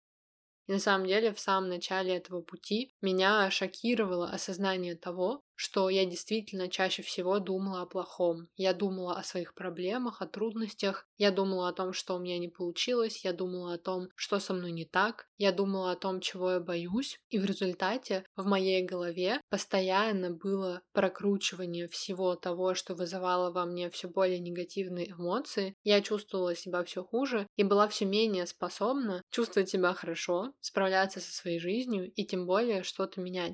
и 0.66 0.72
на 0.72 0.78
самом 0.78 1.06
деле 1.06 1.32
в 1.32 1.40
самом 1.40 1.68
начале 1.68 2.16
этого 2.16 2.42
пути 2.42 2.94
меня 3.00 3.50
шокировало 3.50 4.30
осознание 4.30 4.94
того, 4.94 5.42
что 5.60 5.90
я 5.90 6.06
действительно 6.06 6.68
чаще 6.68 7.02
всего 7.02 7.38
думала 7.38 7.82
о 7.82 7.86
плохом. 7.86 8.48
Я 8.56 8.72
думала 8.72 9.18
о 9.18 9.22
своих 9.22 9.52
проблемах, 9.52 10.22
о 10.22 10.26
трудностях, 10.26 11.06
я 11.18 11.30
думала 11.30 11.68
о 11.68 11.74
том, 11.74 11.92
что 11.92 12.16
у 12.16 12.18
меня 12.18 12.38
не 12.38 12.48
получилось, 12.48 13.22
я 13.26 13.34
думала 13.34 13.74
о 13.74 13.78
том, 13.78 14.08
что 14.14 14.38
со 14.38 14.54
мной 14.54 14.72
не 14.72 14.86
так, 14.86 15.28
я 15.36 15.52
думала 15.52 15.92
о 15.92 15.96
том, 15.96 16.22
чего 16.22 16.52
я 16.52 16.60
боюсь, 16.60 17.20
и 17.28 17.38
в 17.38 17.44
результате 17.44 18.24
в 18.36 18.46
моей 18.46 18.82
голове 18.82 19.42
постоянно 19.50 20.30
было 20.30 20.80
прокручивание 20.92 21.88
всего 21.88 22.36
того, 22.36 22.74
что 22.74 22.94
вызывало 22.94 23.50
во 23.50 23.66
мне 23.66 23.90
все 23.90 24.08
более 24.08 24.38
негативные 24.38 25.10
эмоции. 25.10 25.74
Я 25.84 26.00
чувствовала 26.00 26.56
себя 26.56 26.82
все 26.84 27.04
хуже 27.04 27.46
и 27.56 27.64
была 27.64 27.86
все 27.88 28.06
менее 28.06 28.46
способна 28.46 29.22
чувствовать 29.30 29.68
себя 29.68 29.92
хорошо, 29.92 30.54
справляться 30.62 31.20
со 31.20 31.30
своей 31.30 31.58
жизнью 31.58 32.10
и 32.10 32.24
тем 32.24 32.46
более 32.46 32.82
что-то 32.82 33.20
менять. 33.20 33.52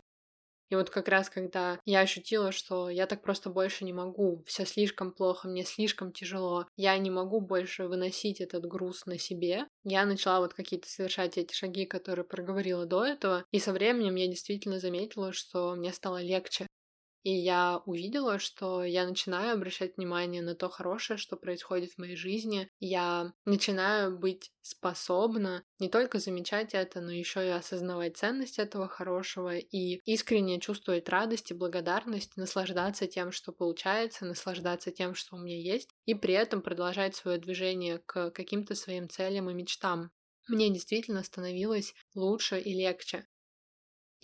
И 0.70 0.74
вот 0.74 0.90
как 0.90 1.08
раз 1.08 1.30
когда 1.30 1.78
я 1.84 2.00
ощутила, 2.00 2.52
что 2.52 2.88
я 2.88 3.06
так 3.06 3.22
просто 3.22 3.50
больше 3.50 3.84
не 3.84 3.92
могу, 3.92 4.42
все 4.46 4.64
слишком 4.66 5.12
плохо, 5.12 5.48
мне 5.48 5.64
слишком 5.64 6.12
тяжело, 6.12 6.66
я 6.76 6.96
не 6.98 7.10
могу 7.10 7.40
больше 7.40 7.86
выносить 7.86 8.40
этот 8.40 8.66
груз 8.66 9.06
на 9.06 9.18
себе, 9.18 9.66
я 9.84 10.04
начала 10.04 10.40
вот 10.40 10.54
какие-то 10.54 10.88
совершать 10.88 11.38
эти 11.38 11.54
шаги, 11.54 11.86
которые 11.86 12.24
проговорила 12.24 12.86
до 12.86 13.04
этого, 13.04 13.44
и 13.50 13.58
со 13.58 13.72
временем 13.72 14.16
я 14.16 14.26
действительно 14.26 14.80
заметила, 14.80 15.32
что 15.32 15.74
мне 15.74 15.92
стало 15.92 16.22
легче. 16.22 16.66
И 17.26 17.32
я 17.32 17.82
увидела, 17.86 18.38
что 18.38 18.84
я 18.84 19.04
начинаю 19.04 19.54
обращать 19.54 19.96
внимание 19.96 20.42
на 20.42 20.54
то 20.54 20.68
хорошее, 20.68 21.16
что 21.16 21.34
происходит 21.34 21.90
в 21.90 21.98
моей 21.98 22.14
жизни. 22.14 22.70
Я 22.78 23.32
начинаю 23.44 24.16
быть 24.16 24.52
способна 24.62 25.64
не 25.80 25.88
только 25.88 26.20
замечать 26.20 26.72
это, 26.72 27.00
но 27.00 27.10
еще 27.10 27.44
и 27.44 27.50
осознавать 27.50 28.16
ценность 28.16 28.60
этого 28.60 28.86
хорошего 28.86 29.56
и 29.56 29.96
искренне 30.04 30.60
чувствовать 30.60 31.08
радость 31.08 31.50
и 31.50 31.54
благодарность, 31.54 32.36
наслаждаться 32.36 33.08
тем, 33.08 33.32
что 33.32 33.50
получается, 33.50 34.24
наслаждаться 34.24 34.92
тем, 34.92 35.16
что 35.16 35.34
у 35.34 35.40
меня 35.40 35.60
есть, 35.60 35.88
и 36.04 36.14
при 36.14 36.34
этом 36.34 36.62
продолжать 36.62 37.16
свое 37.16 37.38
движение 37.38 37.98
к 38.06 38.30
каким-то 38.30 38.76
своим 38.76 39.08
целям 39.08 39.50
и 39.50 39.54
мечтам. 39.54 40.12
Мне 40.46 40.70
действительно 40.70 41.24
становилось 41.24 41.92
лучше 42.14 42.60
и 42.60 42.72
легче. 42.72 43.26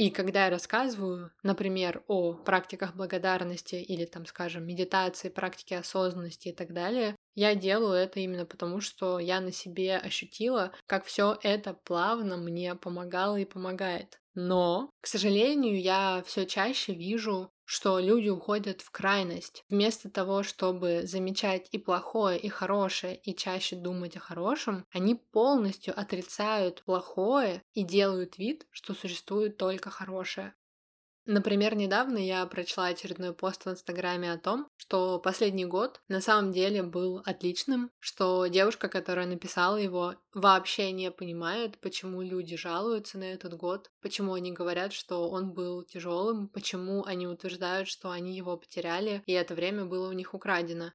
И 0.02 0.10
когда 0.10 0.46
я 0.46 0.50
рассказываю, 0.50 1.30
например, 1.44 2.02
о 2.08 2.34
практиках 2.34 2.96
благодарности 2.96 3.76
или, 3.76 4.04
там, 4.04 4.26
скажем, 4.26 4.66
медитации, 4.66 5.28
практике 5.28 5.78
осознанности 5.78 6.48
и 6.48 6.52
так 6.52 6.72
далее, 6.72 7.14
я 7.36 7.54
делаю 7.54 7.94
это 7.94 8.18
именно 8.18 8.44
потому, 8.44 8.80
что 8.80 9.20
я 9.20 9.40
на 9.40 9.52
себе 9.52 9.96
ощутила, 9.96 10.72
как 10.88 11.04
все 11.04 11.38
это 11.44 11.72
плавно 11.72 12.36
мне 12.36 12.74
помогало 12.74 13.36
и 13.36 13.44
помогает. 13.44 14.18
Но, 14.34 14.90
к 15.00 15.06
сожалению, 15.06 15.80
я 15.80 16.24
все 16.26 16.46
чаще 16.46 16.94
вижу 16.94 17.52
что 17.64 17.98
люди 17.98 18.28
уходят 18.28 18.80
в 18.82 18.90
крайность. 18.90 19.64
Вместо 19.68 20.10
того, 20.10 20.42
чтобы 20.42 21.02
замечать 21.06 21.68
и 21.72 21.78
плохое, 21.78 22.38
и 22.38 22.48
хорошее, 22.48 23.16
и 23.16 23.34
чаще 23.34 23.76
думать 23.76 24.16
о 24.16 24.20
хорошем, 24.20 24.84
они 24.90 25.14
полностью 25.14 25.98
отрицают 25.98 26.82
плохое 26.84 27.62
и 27.74 27.82
делают 27.84 28.38
вид, 28.38 28.66
что 28.70 28.94
существует 28.94 29.56
только 29.56 29.90
хорошее. 29.90 30.54
Например, 31.24 31.76
недавно 31.76 32.18
я 32.18 32.44
прочла 32.46 32.86
очередной 32.86 33.32
пост 33.32 33.64
в 33.64 33.70
Инстаграме 33.70 34.32
о 34.32 34.38
том, 34.38 34.66
что 34.76 35.20
последний 35.20 35.64
год 35.64 36.00
на 36.08 36.20
самом 36.20 36.52
деле 36.52 36.82
был 36.82 37.22
отличным, 37.24 37.90
что 38.00 38.46
девушка, 38.46 38.88
которая 38.88 39.26
написала 39.26 39.76
его, 39.76 40.16
вообще 40.34 40.90
не 40.90 41.12
понимает, 41.12 41.78
почему 41.80 42.22
люди 42.22 42.56
жалуются 42.56 43.18
на 43.18 43.24
этот 43.24 43.54
год, 43.54 43.88
почему 44.00 44.34
они 44.34 44.50
говорят, 44.50 44.92
что 44.92 45.30
он 45.30 45.52
был 45.52 45.84
тяжелым, 45.84 46.48
почему 46.48 47.04
они 47.04 47.28
утверждают, 47.28 47.88
что 47.88 48.10
они 48.10 48.36
его 48.36 48.56
потеряли, 48.56 49.22
и 49.26 49.32
это 49.32 49.54
время 49.54 49.84
было 49.84 50.08
у 50.08 50.12
них 50.12 50.34
украдено. 50.34 50.92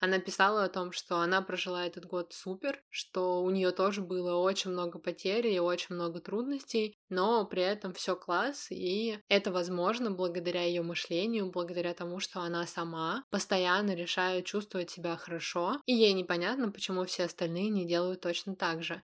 Она 0.00 0.18
писала 0.20 0.64
о 0.64 0.68
том, 0.68 0.92
что 0.92 1.18
она 1.18 1.42
прожила 1.42 1.84
этот 1.86 2.06
год 2.06 2.32
супер, 2.32 2.82
что 2.88 3.42
у 3.42 3.50
нее 3.50 3.72
тоже 3.72 4.00
было 4.00 4.36
очень 4.36 4.70
много 4.70 4.98
потерь 4.98 5.46
и 5.48 5.58
очень 5.58 5.94
много 5.94 6.20
трудностей, 6.20 6.96
но 7.08 7.44
при 7.46 7.62
этом 7.62 7.92
все 7.92 8.14
класс, 8.16 8.68
и 8.70 9.18
это 9.28 9.50
возможно 9.52 10.10
благодаря 10.10 10.62
ее 10.62 10.82
мышлению, 10.82 11.50
благодаря 11.50 11.94
тому, 11.94 12.20
что 12.20 12.40
она 12.40 12.66
сама 12.66 13.24
постоянно 13.30 13.94
решает 13.94 14.46
чувствовать 14.46 14.90
себя 14.90 15.16
хорошо, 15.16 15.80
и 15.86 15.94
ей 15.94 16.12
непонятно, 16.12 16.70
почему 16.70 17.04
все 17.04 17.24
остальные 17.24 17.70
не 17.70 17.86
делают 17.86 18.20
точно 18.20 18.54
так 18.56 18.82
же. 18.82 19.02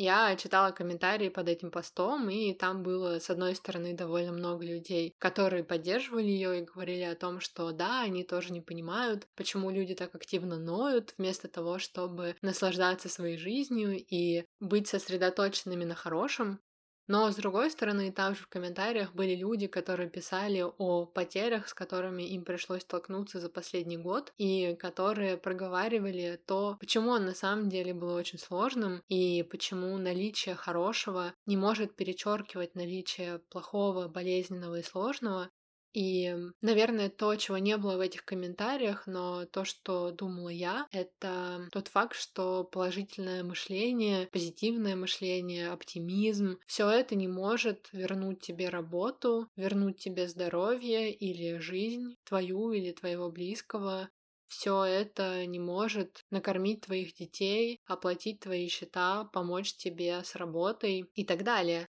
Я 0.00 0.34
читала 0.36 0.70
комментарии 0.70 1.28
под 1.28 1.48
этим 1.48 1.70
постом, 1.70 2.30
и 2.30 2.54
там 2.54 2.82
было, 2.84 3.18
с 3.18 3.30
одной 3.30 3.54
стороны, 3.56 3.94
довольно 3.94 4.32
много 4.32 4.64
людей, 4.64 5.12
которые 5.18 5.62
поддерживали 5.64 6.24
ее 6.26 6.60
и 6.60 6.64
говорили 6.64 7.02
о 7.02 7.16
том, 7.16 7.40
что 7.40 7.70
да, 7.72 8.02
они 8.02 8.22
тоже 8.24 8.52
не 8.52 8.60
понимают, 8.60 9.26
почему 9.34 9.70
люди 9.70 9.94
так 9.94 10.14
активно 10.14 10.56
ноют, 10.58 11.14
вместо 11.18 11.48
того, 11.48 11.78
чтобы 11.80 12.36
наслаждаться 12.42 13.08
своей 13.08 13.36
жизнью 13.38 13.98
и 13.98 14.44
быть 14.60 14.86
сосредоточенными 14.88 15.84
на 15.84 15.94
хорошем. 15.96 16.60
Но, 17.08 17.30
с 17.32 17.36
другой 17.36 17.70
стороны, 17.70 18.12
там 18.12 18.34
же 18.34 18.42
в 18.42 18.48
комментариях 18.48 19.14
были 19.14 19.34
люди, 19.34 19.66
которые 19.66 20.10
писали 20.10 20.62
о 20.76 21.06
потерях, 21.06 21.66
с 21.68 21.74
которыми 21.74 22.22
им 22.22 22.44
пришлось 22.44 22.82
столкнуться 22.82 23.40
за 23.40 23.48
последний 23.48 23.96
год, 23.96 24.32
и 24.36 24.76
которые 24.76 25.38
проговаривали 25.38 26.38
то, 26.46 26.76
почему 26.78 27.10
он 27.10 27.24
на 27.24 27.34
самом 27.34 27.70
деле 27.70 27.94
был 27.94 28.12
очень 28.12 28.38
сложным, 28.38 29.02
и 29.08 29.42
почему 29.42 29.96
наличие 29.96 30.54
хорошего 30.54 31.32
не 31.46 31.56
может 31.56 31.96
перечеркивать 31.96 32.74
наличие 32.74 33.38
плохого, 33.50 34.08
болезненного 34.08 34.80
и 34.80 34.82
сложного, 34.82 35.48
И, 35.92 36.34
наверное, 36.60 37.08
то, 37.10 37.34
чего 37.36 37.58
не 37.58 37.76
было 37.76 37.96
в 37.96 38.00
этих 38.00 38.24
комментариях, 38.24 39.06
но 39.06 39.46
то, 39.46 39.64
что 39.64 40.10
думала 40.12 40.50
я, 40.50 40.86
это 40.92 41.68
тот 41.72 41.88
факт, 41.88 42.14
что 42.16 42.64
положительное 42.64 43.42
мышление, 43.42 44.28
позитивное 44.32 44.96
мышление, 44.96 45.70
оптимизм, 45.70 46.58
все 46.66 46.88
это 46.90 47.14
не 47.16 47.26
может 47.28 47.88
вернуть 47.92 48.40
тебе 48.40 48.68
работу, 48.68 49.48
вернуть 49.56 49.98
тебе 49.98 50.28
здоровье 50.28 51.12
или 51.12 51.58
жизнь 51.58 52.14
твою 52.24 52.72
или 52.72 52.92
твоего 52.92 53.30
близкого. 53.30 54.08
Все 54.46 54.84
это 54.84 55.44
не 55.46 55.58
может 55.58 56.24
накормить 56.30 56.82
твоих 56.82 57.14
детей, 57.14 57.80
оплатить 57.86 58.40
твои 58.40 58.68
счета, 58.68 59.24
помочь 59.32 59.74
тебе 59.74 60.22
с 60.24 60.34
работой 60.36 61.04
и 61.14 61.24
так 61.24 61.44
далее. 61.44 61.86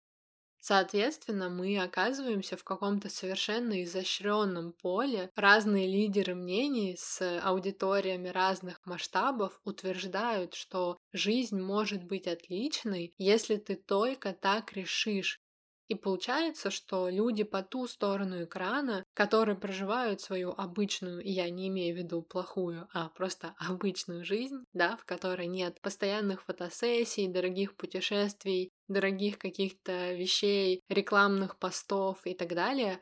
Соответственно, 0.69 1.49
мы 1.49 1.79
оказываемся 1.79 2.57
в 2.57 2.65
каком-то 2.65 3.09
совершенно 3.09 3.85
изощренном 3.85 4.73
поле. 4.73 5.31
Разные 5.37 5.87
лидеры 5.87 6.35
мнений 6.35 6.97
с 6.99 7.39
аудиториями 7.41 8.29
разных 8.29 8.85
масштабов 8.85 9.61
утверждают, 9.63 10.55
что 10.55 10.99
жизнь 11.13 11.61
может 11.61 12.03
быть 12.03 12.27
отличной, 12.27 13.15
если 13.17 13.57
ты 13.59 13.77
только 13.77 14.33
так 14.33 14.73
решишь. 14.73 15.41
И 15.89 15.95
получается, 15.95 16.71
что 16.71 17.09
люди 17.09 17.45
по 17.45 17.63
ту 17.63 17.87
сторону 17.87 18.45
экрана, 18.45 19.05
которые 19.15 19.57
проживают 19.57 20.21
свою 20.21 20.51
обычную, 20.51 21.21
я 21.25 21.49
не 21.51 21.69
имею 21.69 21.95
в 21.95 21.99
виду 21.99 22.23
плохую, 22.23 22.89
а 22.93 23.09
просто 23.11 23.55
обычную 23.59 24.25
жизнь, 24.25 24.65
да, 24.73 24.97
в 24.97 25.05
которой 25.05 25.47
нет 25.47 25.81
постоянных 25.81 26.45
фотосессий, 26.45 27.29
дорогих 27.29 27.77
путешествий, 27.77 28.71
дорогих 28.89 29.39
каких-то 29.39 30.13
вещей, 30.15 30.81
рекламных 30.89 31.59
постов 31.59 32.19
и 32.25 32.35
так 32.35 32.55
далее, 32.55 33.01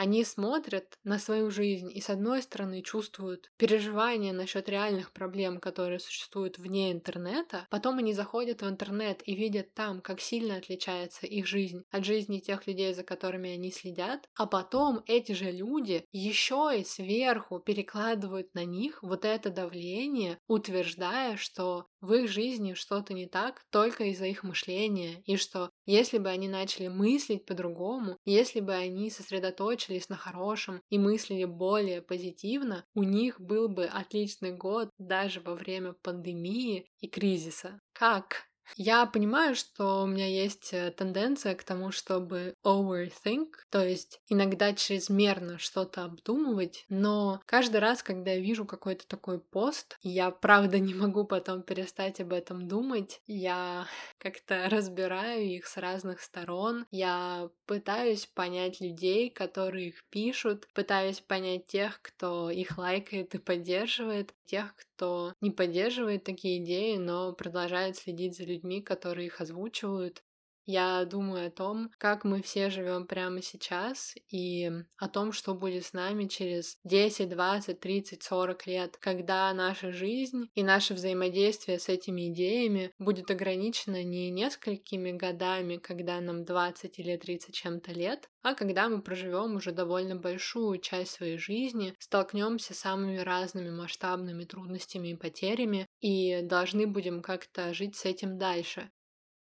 они 0.00 0.24
смотрят 0.24 0.98
на 1.04 1.18
свою 1.18 1.50
жизнь 1.50 1.90
и, 1.94 2.00
с 2.00 2.08
одной 2.08 2.40
стороны, 2.40 2.80
чувствуют 2.80 3.52
переживания 3.58 4.32
насчет 4.32 4.66
реальных 4.66 5.12
проблем, 5.12 5.60
которые 5.60 5.98
существуют 5.98 6.56
вне 6.56 6.90
интернета. 6.90 7.66
Потом 7.68 7.98
они 7.98 8.14
заходят 8.14 8.62
в 8.62 8.66
интернет 8.66 9.20
и 9.26 9.34
видят 9.34 9.74
там, 9.74 10.00
как 10.00 10.22
сильно 10.22 10.56
отличается 10.56 11.26
их 11.26 11.46
жизнь 11.46 11.84
от 11.90 12.06
жизни 12.06 12.38
тех 12.38 12.66
людей, 12.66 12.94
за 12.94 13.02
которыми 13.02 13.50
они 13.50 13.70
следят. 13.70 14.26
А 14.36 14.46
потом 14.46 15.02
эти 15.04 15.32
же 15.32 15.50
люди 15.52 16.06
еще 16.12 16.72
и 16.78 16.82
сверху 16.82 17.58
перекладывают 17.58 18.54
на 18.54 18.64
них 18.64 19.02
вот 19.02 19.26
это 19.26 19.50
давление, 19.50 20.38
утверждая, 20.48 21.36
что 21.36 21.89
в 22.00 22.12
их 22.12 22.28
жизни 22.28 22.74
что-то 22.74 23.14
не 23.14 23.26
так 23.26 23.62
только 23.70 24.04
из-за 24.04 24.26
их 24.26 24.42
мышления, 24.42 25.22
и 25.24 25.36
что 25.36 25.70
если 25.86 26.18
бы 26.18 26.28
они 26.28 26.48
начали 26.48 26.88
мыслить 26.88 27.44
по-другому, 27.44 28.16
если 28.24 28.60
бы 28.60 28.74
они 28.74 29.10
сосредоточились 29.10 30.08
на 30.08 30.16
хорошем 30.16 30.82
и 30.90 30.98
мыслили 30.98 31.44
более 31.44 32.02
позитивно, 32.02 32.84
у 32.94 33.02
них 33.02 33.40
был 33.40 33.68
бы 33.68 33.84
отличный 33.86 34.52
год 34.52 34.90
даже 34.98 35.40
во 35.40 35.54
время 35.54 35.94
пандемии 36.02 36.86
и 37.00 37.08
кризиса. 37.08 37.80
Как? 37.92 38.49
Я 38.76 39.06
понимаю, 39.06 39.54
что 39.54 40.02
у 40.02 40.06
меня 40.06 40.26
есть 40.26 40.72
э, 40.72 40.90
тенденция 40.90 41.54
к 41.54 41.64
тому, 41.64 41.90
чтобы 41.90 42.54
overthink, 42.64 43.48
то 43.70 43.84
есть 43.84 44.20
иногда 44.28 44.72
чрезмерно 44.72 45.58
что-то 45.58 46.04
обдумывать, 46.04 46.84
но 46.88 47.40
каждый 47.46 47.80
раз, 47.80 48.02
когда 48.02 48.32
я 48.32 48.40
вижу 48.40 48.64
какой-то 48.64 49.06
такой 49.06 49.40
пост, 49.40 49.98
я 50.02 50.30
правда 50.30 50.78
не 50.78 50.94
могу 50.94 51.24
потом 51.24 51.62
перестать 51.62 52.20
об 52.20 52.32
этом 52.32 52.68
думать, 52.68 53.20
я 53.26 53.86
как-то 54.18 54.68
разбираю 54.68 55.42
их 55.44 55.66
с 55.66 55.76
разных 55.76 56.20
сторон, 56.20 56.86
я 56.90 57.50
пытаюсь 57.66 58.26
понять 58.26 58.80
людей, 58.80 59.30
которые 59.30 59.88
их 59.88 60.04
пишут, 60.10 60.68
пытаюсь 60.74 61.20
понять 61.20 61.66
тех, 61.66 62.00
кто 62.02 62.50
их 62.50 62.78
лайкает 62.78 63.34
и 63.34 63.38
поддерживает, 63.38 64.34
тех, 64.44 64.74
кто 65.00 65.32
не 65.40 65.50
поддерживает 65.50 66.24
такие 66.24 66.62
идеи, 66.62 66.98
но 66.98 67.32
продолжает 67.32 67.96
следить 67.96 68.36
за 68.36 68.44
людьми, 68.44 68.82
которые 68.82 69.28
их 69.28 69.40
озвучивают. 69.40 70.22
Я 70.66 71.04
думаю 71.04 71.48
о 71.48 71.50
том, 71.50 71.90
как 71.98 72.24
мы 72.24 72.42
все 72.42 72.70
живем 72.70 73.06
прямо 73.06 73.42
сейчас 73.42 74.14
и 74.28 74.70
о 74.98 75.08
том, 75.08 75.32
что 75.32 75.54
будет 75.54 75.84
с 75.86 75.92
нами 75.92 76.26
через 76.26 76.76
10, 76.84 77.28
20, 77.28 77.80
30, 77.80 78.22
40 78.22 78.66
лет, 78.66 78.96
когда 78.98 79.52
наша 79.52 79.92
жизнь 79.92 80.48
и 80.54 80.62
наше 80.62 80.94
взаимодействие 80.94 81.78
с 81.78 81.88
этими 81.88 82.28
идеями 82.32 82.92
будет 82.98 83.30
ограничено 83.30 84.02
не 84.04 84.30
несколькими 84.30 85.12
годами, 85.12 85.76
когда 85.76 86.20
нам 86.20 86.44
20 86.44 86.98
или 86.98 87.16
30 87.16 87.54
чем-то 87.54 87.92
лет, 87.92 88.28
а 88.42 88.54
когда 88.54 88.88
мы 88.88 89.02
проживем 89.02 89.56
уже 89.56 89.72
довольно 89.72 90.16
большую 90.16 90.78
часть 90.78 91.12
своей 91.12 91.38
жизни, 91.38 91.94
столкнемся 91.98 92.74
с 92.74 92.78
самыми 92.78 93.18
разными 93.18 93.70
масштабными 93.70 94.44
трудностями 94.44 95.08
и 95.08 95.16
потерями 95.16 95.86
и 96.00 96.42
должны 96.42 96.86
будем 96.86 97.22
как-то 97.22 97.74
жить 97.74 97.96
с 97.96 98.04
этим 98.04 98.38
дальше. 98.38 98.90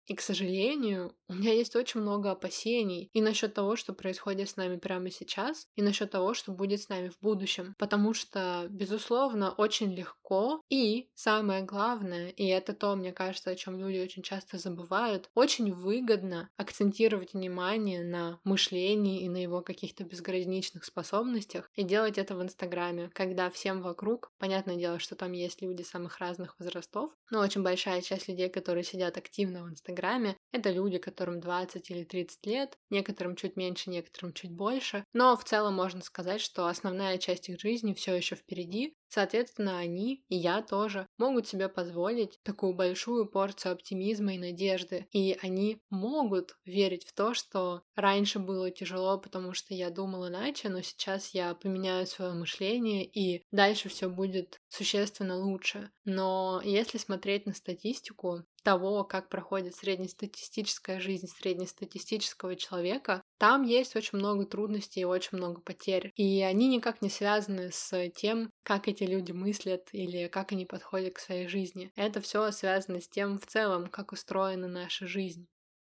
И, 0.05 0.15
к 0.15 0.21
сожалению, 0.21 1.15
у 1.29 1.33
меня 1.33 1.53
есть 1.53 1.75
очень 1.75 2.01
много 2.01 2.31
опасений 2.31 3.09
и 3.13 3.21
насчет 3.21 3.53
того, 3.53 3.75
что 3.75 3.93
происходит 3.93 4.49
с 4.49 4.57
нами 4.57 4.77
прямо 4.77 5.09
сейчас, 5.09 5.67
и 5.75 5.81
насчет 5.81 6.11
того, 6.11 6.33
что 6.33 6.51
будет 6.51 6.81
с 6.81 6.89
нами 6.89 7.09
в 7.09 7.19
будущем. 7.21 7.75
Потому 7.77 8.13
что, 8.13 8.67
безусловно, 8.69 9.51
очень 9.51 9.93
легко 9.93 10.61
и, 10.69 11.09
самое 11.15 11.63
главное, 11.63 12.29
и 12.29 12.45
это 12.47 12.73
то, 12.73 12.95
мне 12.95 13.13
кажется, 13.13 13.49
о 13.51 13.55
чем 13.55 13.79
люди 13.79 13.99
очень 13.99 14.23
часто 14.23 14.57
забывают, 14.57 15.29
очень 15.33 15.73
выгодно 15.73 16.49
акцентировать 16.57 17.33
внимание 17.33 18.03
на 18.03 18.39
мышлении 18.43 19.21
и 19.23 19.29
на 19.29 19.37
его 19.37 19.61
каких-то 19.61 20.03
безграничных 20.03 20.83
способностях 20.83 21.69
и 21.75 21.83
делать 21.83 22.17
это 22.17 22.35
в 22.35 22.43
Инстаграме, 22.43 23.09
когда 23.13 23.49
всем 23.49 23.81
вокруг, 23.81 24.31
понятное 24.37 24.75
дело, 24.75 24.99
что 24.99 25.15
там 25.15 25.31
есть 25.31 25.61
люди 25.61 25.81
самых 25.81 26.19
разных 26.19 26.59
возрастов, 26.59 27.11
но 27.31 27.39
очень 27.39 27.63
большая 27.63 28.01
часть 28.01 28.27
людей, 28.27 28.49
которые 28.49 28.83
сидят 28.83 29.17
активно 29.17 29.63
в 29.63 29.69
Инстаграме, 29.69 29.92
Инстаграме. 29.93 30.37
Это 30.51 30.71
люди, 30.71 30.97
которым 30.97 31.39
20 31.39 31.89
или 31.89 32.03
30 32.03 32.45
лет, 32.45 32.77
некоторым 32.89 33.35
чуть 33.35 33.55
меньше, 33.55 33.89
некоторым 33.89 34.33
чуть 34.33 34.51
больше. 34.51 35.03
Но 35.13 35.35
в 35.35 35.43
целом 35.43 35.75
можно 35.75 36.01
сказать, 36.01 36.41
что 36.41 36.67
основная 36.67 37.17
часть 37.17 37.49
их 37.49 37.59
жизни 37.59 37.93
все 37.93 38.15
еще 38.15 38.35
впереди. 38.35 38.95
Соответственно, 39.07 39.77
они, 39.77 40.23
и 40.27 40.35
я 40.35 40.63
тоже, 40.63 41.07
могут 41.17 41.47
себе 41.47 41.69
позволить 41.69 42.39
такую 42.43 42.73
большую 42.73 43.27
порцию 43.27 43.73
оптимизма 43.73 44.33
и 44.33 44.39
надежды. 44.39 45.07
И 45.11 45.37
они 45.41 45.79
могут 45.91 46.55
верить 46.65 47.05
в 47.05 47.13
то, 47.13 47.35
что 47.35 47.83
раньше 47.95 48.39
было 48.39 48.71
тяжело, 48.71 49.19
потому 49.19 49.53
что 49.53 49.75
я 49.75 49.91
думал 49.91 50.27
иначе, 50.27 50.69
но 50.69 50.81
сейчас 50.81 51.29
я 51.29 51.53
поменяю 51.53 52.07
свое 52.07 52.33
мышление, 52.33 53.05
и 53.05 53.43
дальше 53.51 53.89
все 53.89 54.09
будет 54.09 54.59
существенно 54.67 55.37
лучше. 55.37 55.91
Но 56.05 56.61
если 56.63 56.97
смотреть 56.97 57.45
на 57.45 57.53
статистику, 57.53 58.43
того, 58.63 59.03
как 59.03 59.29
проходит 59.29 59.75
среднестатистическая 59.75 60.99
жизнь 60.99 61.27
среднестатистического 61.27 62.55
человека, 62.55 63.21
там 63.37 63.63
есть 63.63 63.95
очень 63.95 64.17
много 64.17 64.45
трудностей 64.45 65.01
и 65.01 65.05
очень 65.05 65.37
много 65.37 65.61
потерь. 65.61 66.11
И 66.15 66.41
они 66.41 66.67
никак 66.67 67.01
не 67.01 67.09
связаны 67.09 67.71
с 67.71 68.09
тем, 68.11 68.49
как 68.63 68.87
эти 68.87 69.03
люди 69.03 69.31
мыслят 69.31 69.89
или 69.91 70.27
как 70.27 70.51
они 70.51 70.65
подходят 70.65 71.13
к 71.13 71.19
своей 71.19 71.47
жизни. 71.47 71.91
Это 71.95 72.21
все 72.21 72.51
связано 72.51 73.01
с 73.01 73.09
тем 73.09 73.37
в 73.37 73.45
целом, 73.45 73.87
как 73.87 74.11
устроена 74.11 74.67
наша 74.67 75.07
жизнь. 75.07 75.47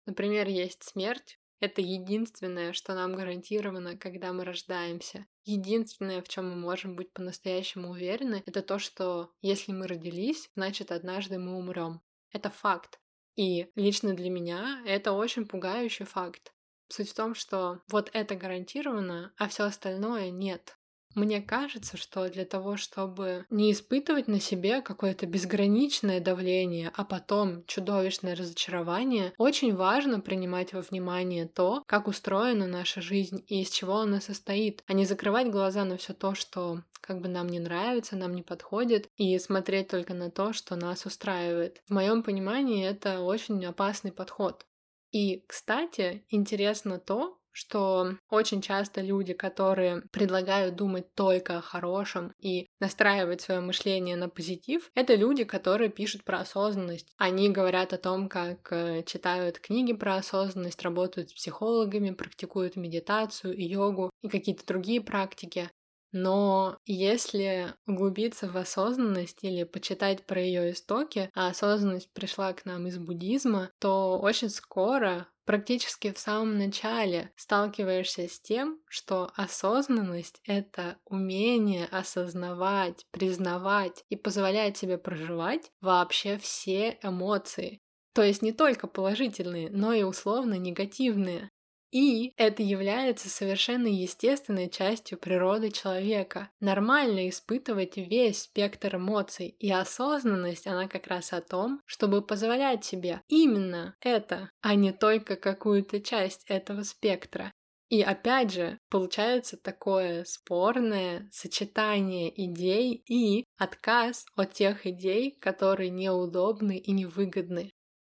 Например, 0.06 0.48
есть 0.48 0.82
смерть, 0.82 1.38
это 1.60 1.82
единственное, 1.82 2.72
что 2.72 2.94
нам 2.94 3.14
гарантировано, 3.14 3.96
когда 3.96 4.32
мы 4.32 4.44
рождаемся. 4.44 5.26
Единственное, 5.44 6.22
в 6.22 6.28
чем 6.28 6.48
мы 6.48 6.56
можем 6.56 6.96
быть 6.96 7.12
по-настоящему 7.12 7.90
уверены, 7.90 8.42
это 8.46 8.62
то, 8.62 8.78
что 8.78 9.30
если 9.42 9.72
мы 9.72 9.86
родились, 9.86 10.48
значит 10.54 10.90
однажды 10.90 11.38
мы 11.38 11.56
умрем. 11.56 12.00
Это 12.32 12.50
факт. 12.50 13.00
И 13.36 13.70
лично 13.74 14.14
для 14.14 14.30
меня 14.30 14.82
это 14.86 15.12
очень 15.12 15.46
пугающий 15.46 16.04
факт. 16.04 16.52
Суть 16.88 17.10
в 17.10 17.14
том, 17.14 17.34
что 17.34 17.80
вот 17.88 18.10
это 18.12 18.34
гарантировано, 18.34 19.32
а 19.36 19.48
все 19.48 19.64
остальное 19.64 20.30
нет. 20.30 20.76
Мне 21.14 21.42
кажется, 21.42 21.96
что 21.96 22.28
для 22.28 22.44
того, 22.44 22.76
чтобы 22.76 23.44
не 23.50 23.72
испытывать 23.72 24.28
на 24.28 24.40
себе 24.40 24.80
какое-то 24.80 25.26
безграничное 25.26 26.20
давление, 26.20 26.92
а 26.94 27.04
потом 27.04 27.64
чудовищное 27.66 28.36
разочарование, 28.36 29.32
очень 29.36 29.74
важно 29.74 30.20
принимать 30.20 30.72
во 30.72 30.82
внимание 30.82 31.46
то, 31.46 31.82
как 31.86 32.06
устроена 32.06 32.66
наша 32.66 33.00
жизнь 33.00 33.44
и 33.48 33.62
из 33.62 33.70
чего 33.70 33.96
она 33.98 34.20
состоит, 34.20 34.84
а 34.86 34.92
не 34.92 35.04
закрывать 35.04 35.50
глаза 35.50 35.84
на 35.84 35.96
все 35.96 36.14
то, 36.14 36.34
что 36.34 36.82
как 37.00 37.20
бы 37.20 37.28
нам 37.28 37.48
не 37.48 37.58
нравится, 37.58 38.16
нам 38.16 38.34
не 38.34 38.42
подходит, 38.42 39.08
и 39.16 39.36
смотреть 39.38 39.88
только 39.88 40.14
на 40.14 40.30
то, 40.30 40.52
что 40.52 40.76
нас 40.76 41.06
устраивает. 41.06 41.82
В 41.88 41.92
моем 41.92 42.22
понимании 42.22 42.86
это 42.86 43.20
очень 43.20 43.64
опасный 43.64 44.12
подход. 44.12 44.64
И, 45.10 45.44
кстати, 45.48 46.24
интересно 46.28 47.00
то, 47.00 47.39
что 47.52 48.16
очень 48.28 48.62
часто 48.62 49.00
люди, 49.00 49.32
которые 49.32 50.02
предлагают 50.12 50.76
думать 50.76 51.14
только 51.14 51.58
о 51.58 51.62
хорошем 51.62 52.32
и 52.38 52.66
настраивать 52.80 53.40
свое 53.40 53.60
мышление 53.60 54.16
на 54.16 54.28
позитив, 54.28 54.90
это 54.94 55.14
люди, 55.14 55.44
которые 55.44 55.90
пишут 55.90 56.24
про 56.24 56.40
осознанность. 56.40 57.12
Они 57.16 57.48
говорят 57.48 57.92
о 57.92 57.98
том, 57.98 58.28
как 58.28 58.72
э, 58.72 59.02
читают 59.04 59.58
книги 59.58 59.92
про 59.92 60.16
осознанность, 60.16 60.82
работают 60.82 61.30
с 61.30 61.34
психологами, 61.34 62.10
практикуют 62.10 62.76
медитацию, 62.76 63.54
йогу 63.56 64.10
и 64.22 64.28
какие-то 64.28 64.66
другие 64.66 65.00
практики. 65.00 65.70
Но 66.12 66.78
если 66.86 67.74
углубиться 67.86 68.48
в 68.48 68.56
осознанность 68.56 69.38
или 69.42 69.64
почитать 69.64 70.26
про 70.26 70.40
ее 70.40 70.72
истоки, 70.72 71.30
а 71.34 71.48
осознанность 71.48 72.12
пришла 72.12 72.52
к 72.52 72.64
нам 72.64 72.86
из 72.86 72.98
буддизма, 72.98 73.70
то 73.78 74.18
очень 74.18 74.50
скоро 74.50 75.28
практически 75.44 76.12
в 76.12 76.18
самом 76.18 76.58
начале 76.58 77.32
сталкиваешься 77.36 78.28
с 78.28 78.40
тем, 78.40 78.80
что 78.88 79.32
осознанность— 79.34 80.40
это 80.44 80.96
умение 81.04 81.86
осознавать, 81.86 83.04
признавать 83.10 84.04
и 84.08 84.16
позволять 84.16 84.76
себе 84.76 84.98
проживать 84.98 85.70
вообще 85.80 86.38
все 86.38 86.98
эмоции. 87.02 87.80
То 88.12 88.22
есть 88.22 88.42
не 88.42 88.52
только 88.52 88.86
положительные, 88.86 89.70
но 89.70 89.92
и 89.92 90.02
условно 90.02 90.54
негативные. 90.54 91.50
И 91.90 92.32
это 92.36 92.62
является 92.62 93.28
совершенно 93.28 93.88
естественной 93.88 94.70
частью 94.70 95.18
природы 95.18 95.70
человека. 95.70 96.50
Нормально 96.60 97.28
испытывать 97.28 97.96
весь 97.96 98.42
спектр 98.42 98.96
эмоций, 98.96 99.56
и 99.58 99.70
осознанность, 99.72 100.66
она 100.66 100.86
как 100.86 101.08
раз 101.08 101.32
о 101.32 101.40
том, 101.40 101.80
чтобы 101.86 102.22
позволять 102.22 102.84
себе 102.84 103.22
именно 103.28 103.96
это, 104.00 104.50
а 104.60 104.74
не 104.74 104.92
только 104.92 105.36
какую-то 105.36 106.00
часть 106.00 106.44
этого 106.46 106.82
спектра. 106.82 107.52
И 107.88 108.02
опять 108.02 108.52
же, 108.52 108.78
получается 108.88 109.56
такое 109.56 110.24
спорное 110.24 111.28
сочетание 111.32 112.30
идей 112.46 113.02
и 113.08 113.44
отказ 113.58 114.26
от 114.36 114.52
тех 114.52 114.86
идей, 114.86 115.36
которые 115.40 115.90
неудобны 115.90 116.78
и 116.78 116.92
невыгодны 116.92 117.72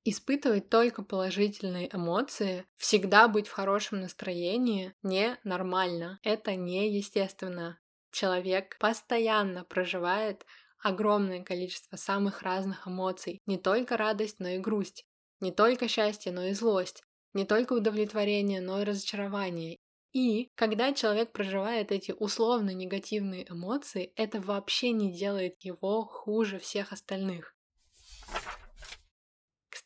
испытывать 0.09 0.69
только 0.69 1.03
положительные 1.03 1.93
эмоции, 1.93 2.65
всегда 2.77 3.27
быть 3.27 3.47
в 3.47 3.51
хорошем 3.51 4.01
настроении 4.01 4.93
не 5.03 5.37
нормально. 5.43 6.19
Это 6.23 6.55
неестественно. 6.55 7.79
Человек 8.11 8.77
постоянно 8.79 9.63
проживает 9.65 10.45
огромное 10.81 11.43
количество 11.43 11.97
самых 11.97 12.41
разных 12.41 12.87
эмоций. 12.87 13.41
Не 13.45 13.57
только 13.57 13.97
радость, 13.97 14.39
но 14.39 14.47
и 14.47 14.59
грусть. 14.59 15.05
Не 15.39 15.51
только 15.51 15.87
счастье, 15.87 16.31
но 16.31 16.45
и 16.45 16.53
злость. 16.53 17.03
Не 17.33 17.45
только 17.45 17.73
удовлетворение, 17.73 18.61
но 18.61 18.81
и 18.81 18.85
разочарование. 18.85 19.77
И 20.13 20.49
когда 20.55 20.93
человек 20.93 21.31
проживает 21.31 21.91
эти 21.91 22.11
условно 22.11 22.71
негативные 22.71 23.45
эмоции, 23.49 24.13
это 24.15 24.39
вообще 24.39 24.91
не 24.91 25.13
делает 25.13 25.55
его 25.59 26.05
хуже 26.05 26.59
всех 26.59 26.91
остальных. 26.93 27.56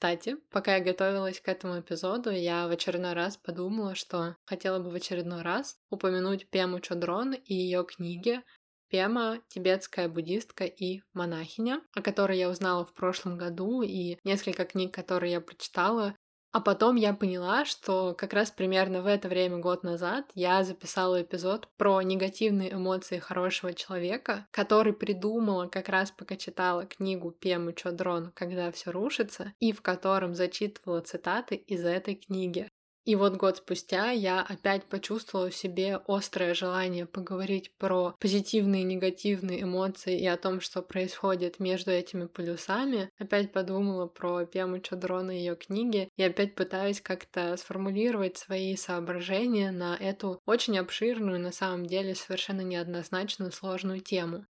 Кстати, 0.02 0.38
пока 0.50 0.78
я 0.78 0.84
готовилась 0.84 1.40
к 1.40 1.48
этому 1.48 1.80
эпизоду, 1.80 2.32
я 2.32 2.68
в 2.68 2.72
очередной 2.72 3.14
раз 3.14 3.38
подумала, 3.38 3.94
что 3.94 4.36
хотела 4.46 4.80
бы 4.80 4.90
в 4.90 4.96
очередной 4.96 5.44
раз 5.44 5.78
упомянуть 5.92 6.50
Пему 6.50 6.80
Чодрон 6.80 7.34
и 7.36 7.54
ее 7.54 7.86
книги 7.86 8.42
Пема— 8.90 9.38
тибетская 9.50 10.10
буддистка 10.10 10.66
и 10.66 11.04
монахиня, 11.14 11.84
о 11.94 12.02
которой 12.02 12.40
я 12.40 12.50
узнала 12.50 12.84
в 12.84 12.96
прошлом 12.96 13.38
году, 13.38 13.84
и 13.84 14.18
несколько 14.24 14.66
книг, 14.66 14.92
которые 14.92 15.34
я 15.34 15.40
прочитала, 15.40 16.16
а 16.52 16.60
потом 16.60 16.96
я 16.96 17.14
поняла, 17.14 17.66
что 17.66 18.14
как 18.18 18.34
раз 18.34 18.52
примерно 18.52 19.02
в 19.02 19.08
это 19.08 19.28
время, 19.28 19.58
год 19.58 19.84
назад, 19.84 20.26
я 20.36 20.64
записала 20.64 21.22
эпизод 21.22 21.68
про 21.78 22.02
негативные 22.02 22.74
эмоции 22.74 23.20
хорошего 23.20 23.74
человека, 23.74 24.48
который 24.52 24.94
придумала 24.94 25.68
как 25.68 25.90
раз 25.90 26.12
пока 26.12 26.36
читала 26.36 26.86
книгу 26.86 27.32
Пемы 27.32 27.74
Чодрон 27.74 28.32
«Когда 28.34 28.72
все 28.72 28.92
рушится», 28.92 29.54
и 29.60 29.72
в 29.72 29.82
котором 29.82 30.36
зачитывала 30.36 31.02
цитаты 31.02 31.56
из 31.56 31.86
этой 31.86 32.16
книги. 32.16 32.71
И 33.04 33.16
вот 33.16 33.36
год 33.36 33.58
спустя 33.58 34.12
я 34.12 34.42
опять 34.42 34.86
почувствовала 34.86 35.50
в 35.50 35.56
себе 35.56 36.00
острое 36.08 36.54
желание 36.54 37.08
поговорить 37.08 37.76
про 37.78 38.16
позитивные 38.20 38.84
и 38.84 38.86
негативные 38.86 39.64
эмоции 39.64 40.20
и 40.20 40.28
о 40.28 40.38
том, 40.38 40.62
что 40.62 40.84
происходит 40.84 41.60
между 41.60 41.90
этими 41.92 42.28
полюсами. 42.28 43.10
Опять 43.18 43.52
подумала 43.52 44.06
про 44.06 44.46
Пему 44.46 44.80
Чадрона 44.80 45.32
и 45.32 45.40
ее 45.40 45.56
книги 45.56 46.10
и 46.16 46.24
опять 46.24 46.54
пытаюсь 46.54 47.02
как-то 47.02 47.58
сформулировать 47.58 48.38
свои 48.38 48.76
соображения 48.76 49.72
на 49.72 49.96
эту 49.96 50.40
очень 50.46 50.78
обширную, 50.78 51.40
на 51.40 51.52
самом 51.52 51.88
деле 51.88 52.14
совершенно 52.14 52.62
неоднозначную 52.62 53.52
сложную 53.52 54.02
тему. 54.02 54.46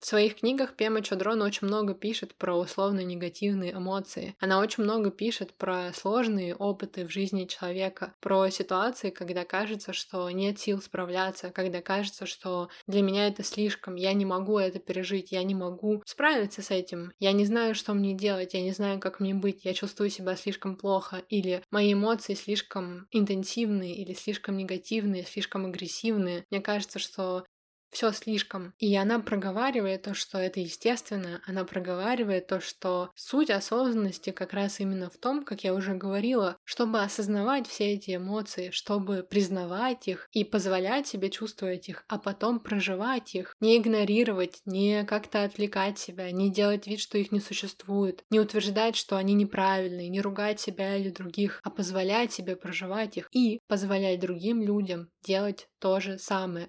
В 0.00 0.06
своих 0.06 0.36
книгах 0.36 0.76
Пема 0.76 1.02
Чадрон 1.02 1.42
очень 1.42 1.66
много 1.66 1.92
пишет 1.92 2.34
про 2.34 2.56
условно 2.56 3.00
негативные 3.00 3.72
эмоции. 3.72 4.34
Она 4.40 4.58
очень 4.58 4.82
много 4.82 5.10
пишет 5.10 5.52
про 5.52 5.92
сложные 5.92 6.56
опыты 6.56 7.06
в 7.06 7.10
жизни 7.10 7.44
человека, 7.44 8.14
про 8.20 8.48
ситуации, 8.48 9.10
когда 9.10 9.44
кажется, 9.44 9.92
что 9.92 10.30
нет 10.30 10.58
сил 10.58 10.80
справляться, 10.80 11.50
когда 11.50 11.82
кажется, 11.82 12.24
что 12.24 12.70
для 12.86 13.02
меня 13.02 13.28
это 13.28 13.42
слишком, 13.42 13.94
я 13.94 14.14
не 14.14 14.24
могу 14.24 14.58
это 14.58 14.78
пережить, 14.78 15.32
я 15.32 15.42
не 15.42 15.54
могу 15.54 16.02
справиться 16.06 16.62
с 16.62 16.70
этим, 16.70 17.12
я 17.18 17.32
не 17.32 17.44
знаю, 17.44 17.74
что 17.74 17.92
мне 17.92 18.14
делать, 18.14 18.54
я 18.54 18.62
не 18.62 18.72
знаю, 18.72 19.00
как 19.00 19.20
мне 19.20 19.34
быть, 19.34 19.66
я 19.66 19.74
чувствую 19.74 20.08
себя 20.08 20.34
слишком 20.34 20.76
плохо, 20.76 21.22
или 21.28 21.62
мои 21.70 21.92
эмоции 21.92 22.32
слишком 22.32 23.06
интенсивные, 23.10 23.94
или 23.96 24.14
слишком 24.14 24.56
негативные, 24.56 25.24
слишком 25.24 25.66
агрессивные. 25.66 26.46
Мне 26.50 26.62
кажется, 26.62 26.98
что 26.98 27.44
все 27.90 28.12
слишком. 28.12 28.74
И 28.78 28.94
она 28.96 29.18
проговаривает 29.20 30.02
то, 30.02 30.14
что 30.14 30.38
это 30.38 30.60
естественно, 30.60 31.42
она 31.46 31.64
проговаривает 31.64 32.46
то, 32.46 32.60
что 32.60 33.10
суть 33.14 33.50
осознанности 33.50 34.30
как 34.30 34.52
раз 34.52 34.80
именно 34.80 35.10
в 35.10 35.16
том, 35.16 35.44
как 35.44 35.64
я 35.64 35.74
уже 35.74 35.94
говорила, 35.94 36.56
чтобы 36.64 37.00
осознавать 37.00 37.66
все 37.66 37.92
эти 37.92 38.16
эмоции, 38.16 38.70
чтобы 38.70 39.22
признавать 39.22 40.08
их 40.08 40.28
и 40.32 40.44
позволять 40.44 41.06
себе 41.06 41.30
чувствовать 41.30 41.88
их, 41.88 42.04
а 42.08 42.18
потом 42.18 42.60
проживать 42.60 43.34
их, 43.34 43.56
не 43.60 43.76
игнорировать, 43.76 44.60
не 44.64 45.04
как-то 45.04 45.44
отвлекать 45.44 45.98
себя, 45.98 46.30
не 46.30 46.50
делать 46.50 46.86
вид, 46.86 47.00
что 47.00 47.18
их 47.18 47.32
не 47.32 47.40
существует, 47.40 48.24
не 48.30 48.40
утверждать, 48.40 48.96
что 48.96 49.16
они 49.16 49.34
неправильные, 49.34 50.08
не 50.08 50.20
ругать 50.20 50.60
себя 50.60 50.96
или 50.96 51.10
других, 51.10 51.60
а 51.62 51.70
позволять 51.70 52.32
себе 52.32 52.56
проживать 52.56 53.16
их 53.16 53.28
и 53.32 53.60
позволять 53.66 54.20
другим 54.20 54.62
людям 54.62 55.08
делать 55.22 55.68
то 55.78 56.00
же 56.00 56.18
самое. 56.18 56.68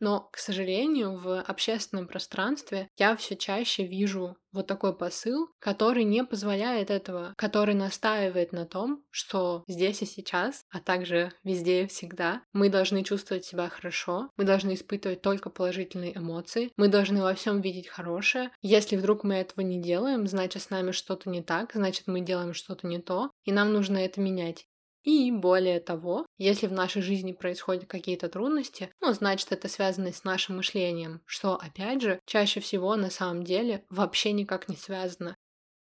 Но, 0.00 0.28
к 0.32 0.38
сожалению, 0.38 1.18
в 1.18 1.40
общественном 1.40 2.06
пространстве 2.06 2.88
я 2.96 3.16
все 3.16 3.36
чаще 3.36 3.86
вижу 3.86 4.36
вот 4.54 4.68
такой 4.68 4.96
посыл, 4.96 5.48
который 5.58 6.04
не 6.04 6.24
позволяет 6.24 6.90
этого, 6.90 7.34
который 7.36 7.74
настаивает 7.74 8.52
на 8.52 8.66
том, 8.66 9.02
что 9.10 9.64
здесь 9.66 10.00
и 10.02 10.06
сейчас, 10.06 10.64
а 10.70 10.80
также 10.80 11.32
везде 11.42 11.82
и 11.82 11.86
всегда, 11.88 12.42
мы 12.52 12.68
должны 12.68 13.02
чувствовать 13.02 13.44
себя 13.44 13.68
хорошо, 13.68 14.30
мы 14.36 14.44
должны 14.44 14.74
испытывать 14.74 15.22
только 15.22 15.50
положительные 15.50 16.16
эмоции, 16.16 16.70
мы 16.76 16.88
должны 16.88 17.20
во 17.20 17.34
всем 17.34 17.60
видеть 17.60 17.88
хорошее. 17.88 18.50
Если 18.62 18.96
вдруг 18.96 19.24
мы 19.24 19.34
этого 19.34 19.64
не 19.64 19.82
делаем, 19.82 20.26
значит 20.28 20.62
с 20.62 20.70
нами 20.70 20.92
что-то 20.92 21.28
не 21.28 21.42
так, 21.42 21.72
значит 21.74 22.06
мы 22.06 22.20
делаем 22.20 22.54
что-то 22.54 22.86
не 22.86 23.00
то, 23.00 23.30
и 23.44 23.52
нам 23.52 23.72
нужно 23.72 23.98
это 23.98 24.20
менять. 24.20 24.66
И 25.04 25.30
более 25.30 25.80
того, 25.80 26.26
если 26.38 26.66
в 26.66 26.72
нашей 26.72 27.02
жизни 27.02 27.32
происходят 27.32 27.84
какие-то 27.84 28.30
трудности, 28.30 28.90
ну, 29.02 29.12
значит, 29.12 29.52
это 29.52 29.68
связано 29.68 30.10
с 30.10 30.24
нашим 30.24 30.56
мышлением, 30.56 31.20
что, 31.26 31.56
опять 31.56 32.00
же, 32.00 32.18
чаще 32.24 32.60
всего 32.60 32.96
на 32.96 33.10
самом 33.10 33.44
деле 33.44 33.84
вообще 33.90 34.32
никак 34.32 34.66
не 34.68 34.76
связано. 34.76 35.36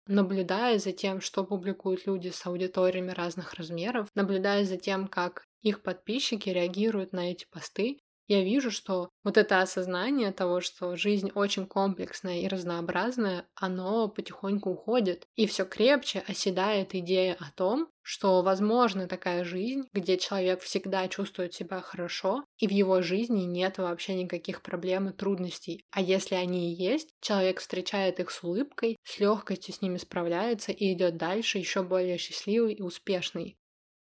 Наблюдая 0.07 0.77
за 0.79 0.91
тем, 0.91 1.21
что 1.21 1.45
публикуют 1.45 2.05
люди 2.05 2.29
с 2.29 2.45
аудиториями 2.45 3.11
разных 3.11 3.53
размеров, 3.53 4.09
наблюдая 4.15 4.65
за 4.65 4.77
тем, 4.77 5.07
как 5.07 5.45
их 5.61 5.81
подписчики 5.81 6.49
реагируют 6.49 7.13
на 7.13 7.31
эти 7.31 7.45
посты, 7.49 7.99
я 8.27 8.43
вижу, 8.43 8.71
что 8.71 9.09
вот 9.23 9.37
это 9.37 9.61
осознание 9.61 10.31
того, 10.31 10.61
что 10.61 10.95
жизнь 10.95 11.31
очень 11.35 11.67
комплексная 11.67 12.39
и 12.39 12.47
разнообразная, 12.47 13.45
оно 13.55 14.07
потихоньку 14.07 14.71
уходит. 14.71 15.27
И 15.35 15.45
все 15.45 15.65
крепче 15.65 16.23
оседает 16.27 16.95
идея 16.95 17.35
о 17.39 17.51
том, 17.55 17.89
что 18.01 18.43
возможна 18.43 19.07
такая 19.07 19.43
жизнь, 19.43 19.83
где 19.91 20.17
человек 20.17 20.61
всегда 20.61 21.07
чувствует 21.07 21.53
себя 21.53 21.81
хорошо, 21.81 22.45
и 22.57 22.67
в 22.67 22.71
его 22.71 23.01
жизни 23.01 23.41
нет 23.41 23.79
вообще 23.79 24.13
никаких 24.13 24.61
проблем 24.61 25.09
и 25.09 25.13
трудностей. 25.13 25.83
А 25.91 26.01
если 26.01 26.35
они 26.35 26.71
и 26.71 26.75
есть, 26.75 27.09
человек 27.19 27.59
встречает 27.59 28.19
их 28.19 28.29
с 28.29 28.43
улыбкой, 28.43 28.97
с 29.03 29.19
легкостью 29.19 29.73
с 29.73 29.81
ними 29.81 29.97
справляется 29.97 30.71
и 30.71 30.93
идет 30.93 31.17
дальше 31.17 31.57
еще 31.57 31.81
более 31.81 32.17
счастливый 32.17 32.73
и 32.73 32.83
успешный. 32.83 33.57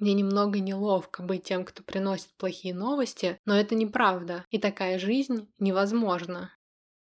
Мне 0.02 0.14
немного 0.14 0.58
неловко 0.58 1.22
быть 1.22 1.44
тем, 1.44 1.64
кто 1.64 1.84
приносит 1.84 2.36
плохие 2.36 2.74
новости, 2.74 3.38
но 3.44 3.54
это 3.54 3.76
неправда, 3.76 4.44
и 4.50 4.58
такая 4.58 4.98
жизнь 4.98 5.48
невозможна. 5.60 6.52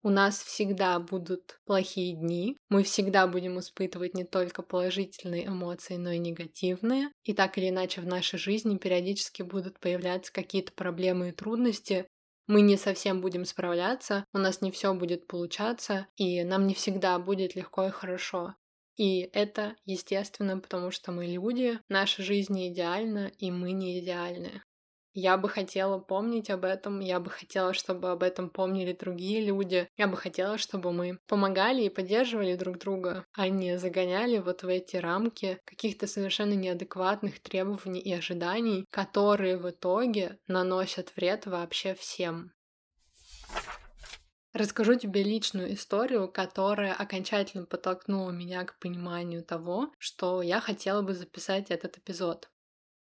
У 0.01 0.09
нас 0.09 0.43
всегда 0.43 0.99
будут 0.99 1.61
плохие 1.65 2.13
дни, 2.13 2.57
мы 2.67 2.83
всегда 2.83 3.25
будем 3.25 3.57
испытывать 3.57 4.15
не 4.15 4.25
только 4.25 4.63
положительные 4.63 5.47
эмоции, 5.47 5.95
но 5.95 6.11
и 6.11 6.17
негативные. 6.17 7.07
И 7.23 7.33
так 7.33 7.57
или 7.57 7.69
иначе 7.69 8.01
в 8.01 8.05
нашей 8.05 8.37
жизни 8.37 8.77
периодически 8.77 9.43
будут 9.43 9.79
появляться 9.79 10.33
какие-то 10.33 10.73
проблемы 10.73 11.29
и 11.29 11.31
трудности, 11.31 12.05
мы 12.47 12.59
не 12.59 12.75
совсем 12.75 13.21
будем 13.21 13.45
справляться, 13.45 14.25
у 14.33 14.39
нас 14.39 14.59
не 14.59 14.73
все 14.73 14.93
будет 14.93 15.25
получаться, 15.27 16.07
и 16.17 16.43
нам 16.43 16.67
не 16.67 16.73
всегда 16.73 17.17
будет 17.17 17.55
легко 17.55 17.85
и 17.85 17.91
хорошо. 17.91 18.55
И 18.95 19.29
это 19.33 19.75
естественно, 19.85 20.59
потому 20.59 20.91
что 20.91 21.11
мы 21.11 21.25
люди, 21.25 21.79
наша 21.89 22.21
жизнь 22.21 22.53
не 22.53 22.71
идеальна, 22.71 23.31
и 23.39 23.51
мы 23.51 23.71
не 23.71 23.99
идеальны. 23.99 24.61
Я 25.15 25.37
бы 25.37 25.47
хотела 25.47 25.99
помнить 25.99 26.49
об 26.49 26.65
этом, 26.65 26.99
я 26.99 27.19
бы 27.19 27.29
хотела, 27.29 27.73
чтобы 27.73 28.09
об 28.09 28.23
этом 28.23 28.49
помнили 28.49 28.93
другие 28.93 29.45
люди, 29.45 29.87
я 29.95 30.07
бы 30.07 30.17
хотела, 30.17 30.57
чтобы 30.57 30.91
мы 30.91 31.19
помогали 31.27 31.83
и 31.83 31.89
поддерживали 31.89 32.55
друг 32.55 32.79
друга, 32.79 33.25
а 33.33 33.47
не 33.47 33.77
загоняли 33.77 34.39
вот 34.39 34.63
в 34.63 34.67
эти 34.67 34.95
рамки 34.97 35.59
каких-то 35.65 36.07
совершенно 36.07 36.53
неадекватных 36.53 37.39
требований 37.41 37.99
и 37.99 38.11
ожиданий, 38.11 38.85
которые 38.89 39.57
в 39.57 39.69
итоге 39.69 40.39
наносят 40.47 41.15
вред 41.15 41.45
вообще 41.45 41.93
всем. 41.93 42.51
Расскажу 44.53 44.93
тебе 44.93 45.23
личную 45.23 45.73
историю, 45.73 46.31
которая 46.31 46.93
окончательно 46.93 47.65
подтолкнула 47.65 48.29
меня 48.29 48.63
к 48.65 48.77
пониманию 48.77 49.43
того, 49.43 49.91
что 49.97 50.43
я 50.43 50.61
хотела 50.61 51.01
бы 51.01 51.15
записать 51.15 51.71
этот 51.71 51.97
эпизод. 51.97 52.49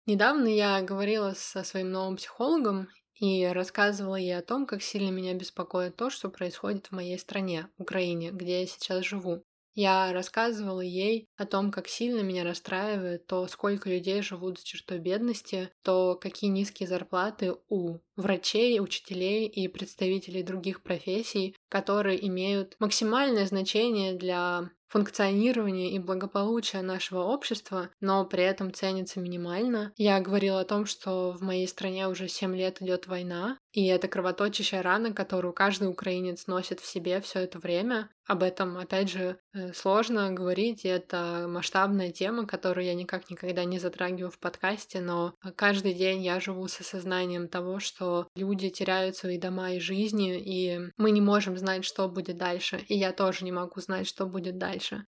Недавно 0.07 0.47
я 0.47 0.81
говорила 0.81 1.35
со 1.37 1.65
своим 1.65 1.91
новым 1.91 2.17
психологом 2.17 2.89
и 3.15 3.45
рассказывала 3.47 4.15
ей 4.15 4.39
о 4.39 4.43
том, 4.43 4.65
как 4.65 4.81
сильно 4.81 5.11
меня 5.11 5.35
беспокоит 5.35 5.97
то, 5.97 6.09
что 6.09 6.31
происходит 6.31 6.87
в 6.87 6.93
моей 6.93 7.19
стране, 7.19 7.69
Украине, 7.79 8.31
где 8.31 8.61
я 8.61 8.67
сейчас 8.67 9.05
живу. 9.05 9.43
Я 9.75 10.13
рассказывала 10.13 10.81
ей 10.81 11.29
о 11.37 11.47
том, 11.47 11.71
как 11.71 11.89
сильно 11.89 12.21
меня 12.21 12.45
расстраивает 12.45 13.27
то, 13.27 13.47
сколько 13.47 13.89
людей 13.89 14.23
живут 14.23 14.59
с 14.59 14.63
чертой 14.63 14.99
бедности, 14.99 15.71
то, 15.83 16.17
какие 16.21 16.51
низкие 16.51 16.89
зарплаты 16.89 17.55
у 17.69 17.99
врачей, 18.17 18.81
учителей 18.81 19.47
и 19.47 19.69
представителей 19.69 20.43
других 20.43 20.83
профессий, 20.83 21.57
которые 21.69 22.27
имеют 22.27 22.77
максимальное 22.79 23.47
значение 23.47 24.15
для 24.15 24.71
функционирования 24.91 25.93
и 25.93 26.01
благополучия 26.01 26.83
нашего 26.83 27.23
общества, 27.23 27.91
но 28.01 28.25
при 28.25 28.43
этом 28.43 28.75
ценится 28.75 29.21
минимально. 29.21 29.93
Я 29.97 30.21
говорила 30.21 30.61
о 30.61 30.65
том, 30.65 30.85
что 30.85 31.31
в 31.31 31.43
моей 31.43 31.69
стране 31.69 32.09
уже 32.09 32.27
7 32.27 32.57
лет 32.57 32.83
идет 32.83 33.07
война, 33.07 33.57
и 33.73 33.87
это 33.87 34.09
кровоточащая 34.09 34.83
рана, 34.83 35.13
которую 35.13 35.53
каждый 35.53 35.89
украинец 35.89 36.47
носит 36.47 36.81
в 36.81 36.87
себе 36.87 37.21
все 37.21 37.41
это 37.41 37.59
время. 37.59 38.11
Об 38.27 38.43
этом, 38.43 38.77
опять 38.77 39.11
же, 39.11 39.39
э, 39.53 39.73
сложно 39.73 40.33
говорить, 40.33 40.85
и 40.85 40.89
это 40.89 41.47
масштабная 41.49 42.11
тема, 42.11 42.47
которую 42.47 42.87
я 42.87 42.95
никак 42.95 43.31
никогда 43.31 43.65
не 43.65 43.79
затрагиваю 43.79 44.31
в 44.31 44.39
подкасте, 44.39 45.01
но 45.01 45.35
каждый 45.57 45.95
день 45.95 46.23
я 46.23 46.41
живу 46.41 46.67
с 46.67 46.81
осознанием 46.81 47.49
того, 47.49 47.79
что 47.79 48.29
люди 48.35 48.71
теряют 48.71 49.17
свои 49.17 49.39
дома 49.39 49.73
и 49.73 49.81
жизни, 49.81 50.39
и 50.39 50.93
мы 50.97 51.11
не 51.13 51.21
можем 51.21 51.57
знать, 51.57 51.85
что 51.85 52.09
будет 52.09 52.37
дальше, 52.37 52.79
и 52.89 52.97
я 52.97 53.13
тоже 53.13 53.45
не 53.45 53.53
могу 53.53 53.81
знать, 53.81 54.07
что 54.07 54.27
будет 54.27 54.59
дальше. 54.59 55.05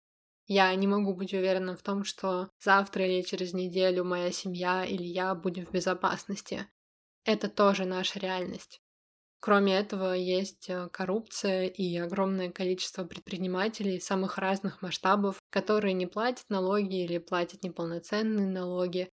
Я 0.46 0.75
не 0.75 0.88
могу 0.88 1.14
быть 1.14 1.33
уверена 1.33 1.77
в 1.77 1.83
том, 1.83 2.03
что 2.03 2.51
завтра 2.59 3.07
или 3.07 3.23
через 3.23 3.53
неделю 3.53 4.05
моя 4.05 4.33
семья 4.33 4.85
или 4.85 5.05
я 5.05 5.35
будем 5.37 5.64
в 5.64 5.70
безопасности. 5.70 6.66
Это 7.24 7.48
тоже 7.48 7.85
наша 7.85 8.18
реальность. 8.18 8.80
Кроме 9.40 9.78
этого, 9.78 10.14
есть 10.14 10.70
э, 10.70 10.88
коррупция 10.92 11.66
и 11.66 11.96
огромное 11.96 12.50
количество 12.50 13.04
предпринимателей 13.04 14.00
самых 14.00 14.38
разных 14.38 14.83
масштабов, 14.83 15.40
которые 15.50 15.94
не 15.94 16.06
платят 16.06 16.44
налоги 16.50 17.04
или 17.04 17.18
платят 17.18 17.62
неполноценные 17.62 18.46
налоги. 18.48 19.11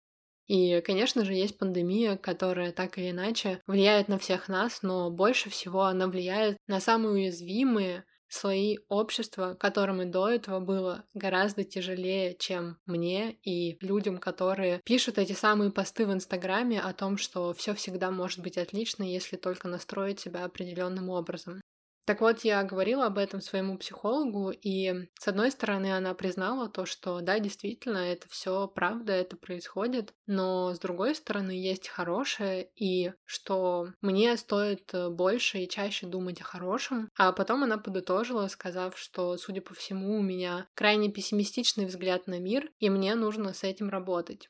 И, 0.48 0.80
конечно 0.82 1.24
же, 1.24 1.34
есть 1.34 1.58
пандемия, 1.58 2.16
которая 2.16 2.72
так 2.72 2.98
или 2.98 3.10
иначе 3.10 3.60
влияет 3.66 4.08
на 4.08 4.18
всех 4.18 4.48
нас, 4.48 4.82
но 4.82 5.10
больше 5.10 5.50
всего 5.50 5.84
она 5.84 6.08
влияет 6.08 6.58
на 6.68 6.80
самые 6.80 7.12
уязвимые 7.12 8.04
слои 8.28 8.78
общества, 8.88 9.56
которым 9.58 10.02
и 10.02 10.06
до 10.06 10.28
этого 10.28 10.60
было 10.60 11.04
гораздо 11.14 11.64
тяжелее, 11.64 12.36
чем 12.38 12.78
мне 12.86 13.32
и 13.42 13.78
людям, 13.84 14.18
которые 14.18 14.80
пишут 14.84 15.18
эти 15.18 15.32
самые 15.32 15.70
посты 15.70 16.06
в 16.06 16.12
Инстаграме 16.12 16.80
о 16.80 16.92
том, 16.92 17.16
что 17.18 17.52
все 17.54 17.74
всегда 17.74 18.10
может 18.10 18.40
быть 18.40 18.58
отлично, 18.58 19.02
если 19.02 19.36
только 19.36 19.68
настроить 19.68 20.20
себя 20.20 20.44
определенным 20.44 21.10
образом. 21.10 21.60
Так 22.06 22.20
вот, 22.20 22.44
я 22.44 22.62
говорила 22.62 23.06
об 23.06 23.18
этом 23.18 23.40
своему 23.40 23.76
психологу, 23.78 24.50
и 24.50 25.08
с 25.18 25.26
одной 25.26 25.50
стороны 25.50 25.92
она 25.92 26.14
признала 26.14 26.68
то, 26.68 26.86
что 26.86 27.20
да, 27.20 27.40
действительно, 27.40 27.98
это 27.98 28.28
все 28.28 28.68
правда, 28.68 29.12
это 29.12 29.36
происходит, 29.36 30.14
но 30.26 30.72
с 30.72 30.78
другой 30.78 31.16
стороны 31.16 31.50
есть 31.50 31.88
хорошее, 31.88 32.70
и 32.76 33.12
что 33.24 33.88
мне 34.02 34.36
стоит 34.36 34.94
э, 34.94 35.08
больше 35.10 35.58
и 35.58 35.68
чаще 35.68 36.06
думать 36.06 36.40
о 36.40 36.44
хорошем. 36.44 37.10
А 37.16 37.32
потом 37.32 37.64
она 37.64 37.76
подытожила, 37.76 38.46
сказав, 38.46 38.96
что, 38.96 39.36
судя 39.36 39.60
по 39.60 39.74
всему, 39.74 40.16
у 40.16 40.22
меня 40.22 40.68
крайне 40.74 41.10
пессимистичный 41.10 41.86
взгляд 41.86 42.28
на 42.28 42.38
мир, 42.38 42.70
и 42.78 42.88
мне 42.88 43.16
нужно 43.16 43.52
с 43.52 43.64
этим 43.64 43.88
работать. 43.88 44.48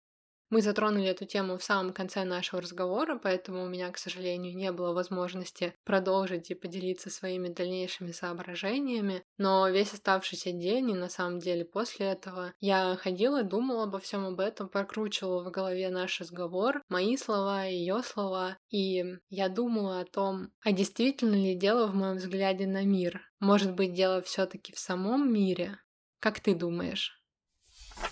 Мы 0.48 0.62
затронули 0.62 1.08
эту 1.08 1.24
тему 1.24 1.58
в 1.58 1.64
самом 1.64 1.92
конце 1.92 2.24
нашего 2.24 2.62
разговора, 2.62 3.18
поэтому 3.20 3.64
у 3.64 3.68
меня, 3.68 3.90
к 3.90 3.98
сожалению, 3.98 4.56
не 4.56 4.70
было 4.70 4.92
возможности 4.92 5.74
продолжить 5.84 6.50
и 6.50 6.54
поделиться 6.54 7.10
своими 7.10 7.48
дальнейшими 7.48 8.12
соображениями. 8.12 9.24
Но 9.38 9.68
весь 9.68 9.92
оставшийся 9.92 10.52
день 10.52 10.90
и 10.90 10.94
на 10.94 11.08
самом 11.08 11.40
деле 11.40 11.64
после 11.64 12.06
этого 12.06 12.54
я 12.60 12.96
ходила, 12.96 13.42
думала 13.42 13.84
обо 13.84 13.98
всем 13.98 14.24
об 14.24 14.38
этом, 14.38 14.68
прокручивала 14.68 15.42
в 15.42 15.50
голове 15.50 15.88
наш 15.90 16.20
разговор, 16.20 16.80
мои 16.88 17.16
слова 17.16 17.64
ее 17.64 18.02
слова, 18.04 18.56
и 18.70 19.04
я 19.28 19.48
думала 19.48 20.00
о 20.00 20.04
том, 20.04 20.52
а 20.62 20.70
действительно 20.70 21.34
ли 21.34 21.56
дело 21.56 21.88
в 21.88 21.94
моем 21.94 22.16
взгляде 22.16 22.66
на 22.66 22.84
мир. 22.84 23.20
Может 23.40 23.74
быть, 23.74 23.94
дело 23.94 24.22
все-таки 24.22 24.72
в 24.72 24.78
самом 24.78 25.32
мире? 25.32 25.78
Как 26.20 26.40
ты 26.40 26.54
думаешь? 26.54 27.20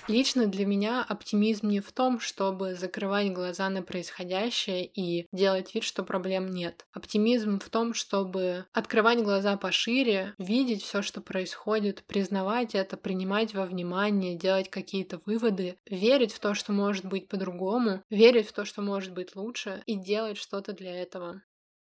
Лично 0.06 0.46
для 0.46 0.66
меня 0.66 1.02
оптимизм 1.02 1.68
не 1.68 1.80
в 1.80 1.90
том, 1.92 2.20
чтобы 2.20 2.74
закрывать 2.74 3.32
глаза 3.32 3.70
на 3.70 3.82
происходящее 3.82 4.84
и 4.84 5.26
делать 5.32 5.74
вид, 5.74 5.82
что 5.82 6.04
проблем 6.04 6.48
нет. 6.48 6.84
Оптимизм 6.92 7.58
в 7.58 7.70
том, 7.70 7.94
чтобы 7.94 8.66
открывать 8.72 9.22
глаза 9.22 9.56
пошире, 9.56 10.34
видеть 10.38 10.82
все, 10.82 11.00
что 11.00 11.22
происходит, 11.22 12.04
признавать 12.06 12.74
это, 12.74 12.98
принимать 12.98 13.54
во 13.54 13.64
внимание, 13.64 14.36
делать 14.36 14.68
какие-то 14.68 15.20
выводы, 15.24 15.78
верить 15.86 16.32
в 16.32 16.38
то, 16.38 16.52
что 16.52 16.72
может 16.72 17.06
быть 17.06 17.28
по-другому, 17.28 18.02
верить 18.10 18.48
в 18.48 18.52
то, 18.52 18.66
что 18.66 18.82
может 18.82 19.14
быть 19.14 19.34
лучше 19.34 19.82
и 19.86 19.96
делать 19.96 20.36
что-то 20.36 20.74
для 20.74 20.94
этого. 20.94 21.42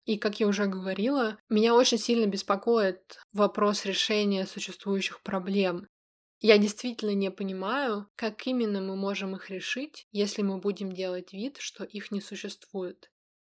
И, 0.07 0.17
как 0.17 0.41
я 0.41 0.47
уже 0.47 0.67
говорила, 0.67 1.37
меня 1.51 1.75
очень 1.75 1.99
сильно 1.99 2.27
беспокоит 2.27 3.21
вопрос 3.33 3.85
решения 3.85 4.47
существующих 4.47 5.23
проблем. 5.23 5.87
Я 6.41 6.59
действительно 6.59 7.15
не 7.15 7.31
понимаю, 7.31 8.09
как 8.17 8.47
именно 8.47 8.81
мы 8.81 8.97
можем 8.97 9.35
их 9.35 9.51
решить, 9.51 10.07
если 10.13 10.43
мы 10.43 10.59
будем 10.59 10.93
делать 10.93 11.33
вид, 11.33 11.59
что 11.59 11.85
их 11.85 12.11
не 12.11 12.21
существует. 12.21 13.11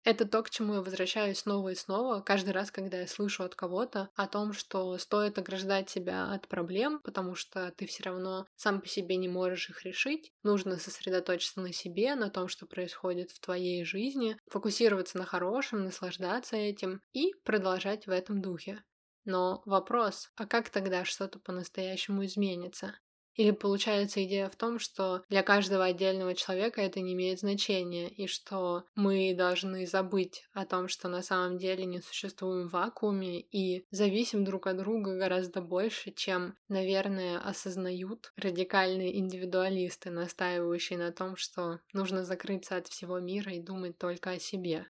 Это 0.03 0.27
то, 0.27 0.41
к 0.41 0.49
чему 0.49 0.73
я 0.75 0.81
возвращаюсь 0.81 1.39
снова 1.39 1.69
и 1.69 1.75
снова, 1.75 2.21
каждый 2.21 2.51
раз, 2.51 2.71
когда 2.71 3.01
я 3.01 3.07
слышу 3.07 3.43
от 3.43 3.53
кого-то 3.53 4.09
о 4.15 4.27
том, 4.27 4.51
что 4.51 4.97
стоит 4.97 5.37
ограждать 5.37 5.91
себя 5.91 6.31
от 6.31 6.47
проблем, 6.47 6.99
потому 7.03 7.35
что 7.35 7.71
ты 7.77 7.85
все 7.85 8.03
равно 8.03 8.47
сам 8.55 8.81
по 8.81 8.87
себе 8.87 9.15
не 9.17 9.27
можешь 9.29 9.69
их 9.69 9.83
решить. 9.85 10.31
Нужно 10.41 10.77
сосредоточиться 10.77 11.61
на 11.61 11.71
себе, 11.71 12.15
на 12.15 12.31
том, 12.31 12.47
что 12.47 12.65
происходит 12.65 13.29
в 13.29 13.39
твоей 13.39 13.85
жизни, 13.85 14.37
фокусироваться 14.47 15.19
на 15.19 15.25
хорошем, 15.25 15.83
наслаждаться 15.83 16.55
этим 16.55 17.01
и 17.13 17.33
продолжать 17.43 18.07
в 18.07 18.09
этом 18.09 18.41
духе. 18.41 18.83
Но 19.25 19.61
вопрос, 19.65 20.31
а 20.35 20.45
как 20.45 20.69
тогда 20.69 21.05
что-то 21.05 21.39
по-настоящему 21.39 22.25
изменится? 22.25 22.95
Или 23.35 23.51
получается 23.51 24.23
идея 24.25 24.49
в 24.49 24.55
том, 24.57 24.77
что 24.77 25.23
для 25.29 25.41
каждого 25.41 25.85
отдельного 25.85 26.35
человека 26.35 26.81
это 26.81 26.99
не 26.99 27.13
имеет 27.13 27.39
значения, 27.39 28.09
и 28.09 28.27
что 28.27 28.83
мы 28.93 29.33
должны 29.33 29.87
забыть 29.87 30.43
о 30.51 30.65
том, 30.65 30.89
что 30.89 31.07
на 31.07 31.21
самом 31.21 31.57
деле 31.57 31.85
не 31.85 32.01
существуем 32.01 32.67
в 32.67 32.73
вакууме 32.73 33.39
и 33.39 33.85
зависим 33.89 34.43
друг 34.43 34.67
от 34.67 34.77
друга 34.77 35.17
гораздо 35.17 35.61
больше, 35.61 36.11
чем, 36.11 36.57
наверное, 36.67 37.39
осознают 37.39 38.33
радикальные 38.35 39.17
индивидуалисты, 39.17 40.09
настаивающие 40.09 40.99
на 40.99 41.13
том, 41.13 41.37
что 41.37 41.79
нужно 41.93 42.25
закрыться 42.25 42.75
от 42.75 42.87
всего 42.87 43.19
мира 43.19 43.53
и 43.53 43.61
думать 43.61 43.97
только 43.97 44.31
о 44.31 44.39
себе. 44.39 44.87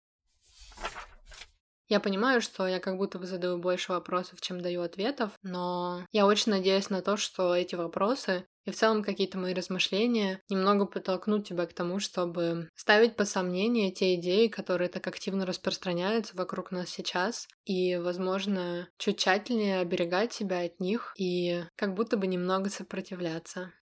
Я 1.88 2.01
понимаю, 2.01 2.40
что 2.40 2.66
я 2.66 2.81
как 2.81 2.96
будто 2.96 3.18
бы 3.18 3.27
задаю 3.27 3.59
больше 3.59 3.92
вопросов, 3.92 4.40
чем 4.40 4.61
даю 4.61 4.83
ответов, 4.83 5.33
но 5.42 6.05
я 6.12 6.27
очень 6.27 6.51
надеюсь 6.51 6.90
на 6.90 7.01
то, 7.01 7.16
что 7.16 7.55
эти 7.55 7.77
вопросы 7.77 8.46
и 8.64 8.72
в 8.72 8.75
целом 8.75 9.05
какие-то 9.05 9.38
мои 9.38 9.55
размышления 9.55 10.42
немного 10.51 10.87
подтолкнут 10.87 11.46
тебя 11.46 11.66
к 11.66 11.72
тому, 11.72 12.01
чтобы 12.01 12.68
ставить 12.75 13.14
под 13.14 13.29
сомнение 13.29 13.92
те 13.92 14.16
идеи, 14.16 14.49
которые 14.49 14.88
так 14.88 15.07
активно 15.07 15.46
распространяются 15.46 16.37
вокруг 16.37 16.72
нас 16.72 16.88
сейчас, 16.90 17.46
и, 17.64 17.96
возможно, 17.96 18.88
чуть 18.99 19.18
тщательнее 19.18 19.79
оберегать 19.79 20.33
себя 20.33 20.62
от 20.62 20.81
них 20.81 21.14
и 21.16 21.62
как 21.77 21.94
будто 21.94 22.16
бы 22.16 22.27
немного 22.27 22.68
сопротивляться. 22.68 23.72